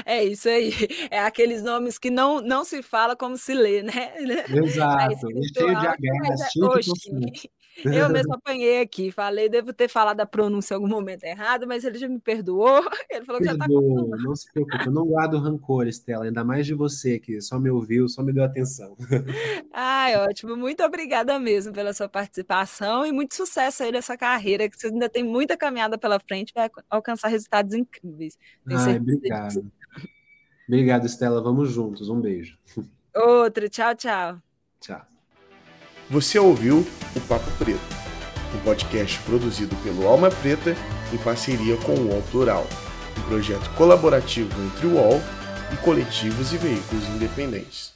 É 0.06 0.26
isso 0.26 0.50
aí. 0.50 0.74
É 1.10 1.20
aqueles 1.20 1.64
nomes 1.64 1.98
que 1.98 2.10
não, 2.10 2.42
não 2.42 2.66
se 2.66 2.84
fala 2.84 3.16
como 3.16 3.38
se 3.38 3.54
lê, 3.54 3.82
né? 3.82 4.14
Exato. 4.50 5.14
É 5.14 5.42
cheio 5.58 5.80
de 5.80 5.88
H, 5.88 5.98
cheio 6.52 6.80
de 6.80 7.50
eu 7.86 8.10
mesmo 8.10 8.34
apanhei 8.36 8.82
aqui, 8.82 9.12
falei, 9.12 9.50
devo 9.50 9.74
ter 9.74 9.88
falado 9.88 10.20
a 10.20 10.26
pronúncia 10.26 10.74
em 10.74 10.76
algum 10.76 10.88
momento 10.88 11.24
errado, 11.24 11.68
mas 11.68 11.84
ele 11.84 11.98
já 11.98 12.08
me 12.08 12.20
perdoou. 12.20 12.82
Ele 13.12 13.26
falou 13.26 13.42
Perdoa, 13.42 13.58
que 13.58 13.60
já 13.60 14.18
tá 14.18 14.24
Não 14.24 14.36
se 14.36 14.52
preocupe, 14.52 14.86
eu 14.86 14.92
não 14.92 15.06
guardo 15.06 15.38
rancor, 15.38 15.88
Estela, 15.88 16.26
ainda 16.26 16.44
mais 16.44 16.66
de 16.66 16.74
você 16.74 17.20
que 17.20 17.42
só 17.42 17.60
me 17.60 17.70
ouviu, 17.70 18.08
só 18.08 18.24
me 18.24 18.32
deu 18.32 18.44
atenção. 18.44 18.96
Ai, 19.74 20.16
ótimo. 20.18 20.56
Muito 20.56 20.84
obrigada 20.84 21.38
mesmo 21.40 21.74
pela 21.74 21.94
sua 21.94 22.08
participação 22.08 23.06
e 23.06 23.12
muito 23.12 23.36
sucesso 23.36 23.84
aí 23.84 23.92
nessa 23.92 24.18
carreira, 24.18 24.70
que 24.70 24.78
você 24.78 24.88
ainda 24.88 25.10
tem 25.10 25.24
muita 25.24 25.58
caminhada 25.58 25.98
pela 25.98 26.20
frente, 26.20 26.54
vai 26.54 26.70
alcançar 26.90 27.28
resultados 27.28 27.74
incríveis. 27.74 28.38
Tenho 28.66 28.80
Ai, 28.80 28.98
obrigado. 28.98 29.72
Obrigado, 30.68 31.06
Estela. 31.06 31.42
Vamos 31.42 31.70
juntos. 31.70 32.10
Um 32.10 32.22
beijo. 32.22 32.58
Outro. 33.14 33.68
Tchau, 33.70 33.94
tchau. 33.96 34.42
Tchau. 34.80 35.11
Você 36.12 36.38
ouviu 36.38 36.86
o 37.16 37.20
Papo 37.22 37.50
Preto, 37.52 37.80
um 38.54 38.60
podcast 38.66 39.18
produzido 39.20 39.74
pelo 39.78 40.06
Alma 40.06 40.30
Preta 40.30 40.76
em 41.14 41.18
parceria 41.18 41.78
com 41.78 41.94
o 41.94 42.10
UOL 42.10 42.22
Plural, 42.24 42.68
um 43.18 43.22
projeto 43.30 43.70
colaborativo 43.76 44.52
entre 44.62 44.88
o 44.88 44.96
UOL 44.96 45.22
e 45.72 45.78
coletivos 45.78 46.52
e 46.52 46.58
veículos 46.58 47.08
independentes. 47.16 47.91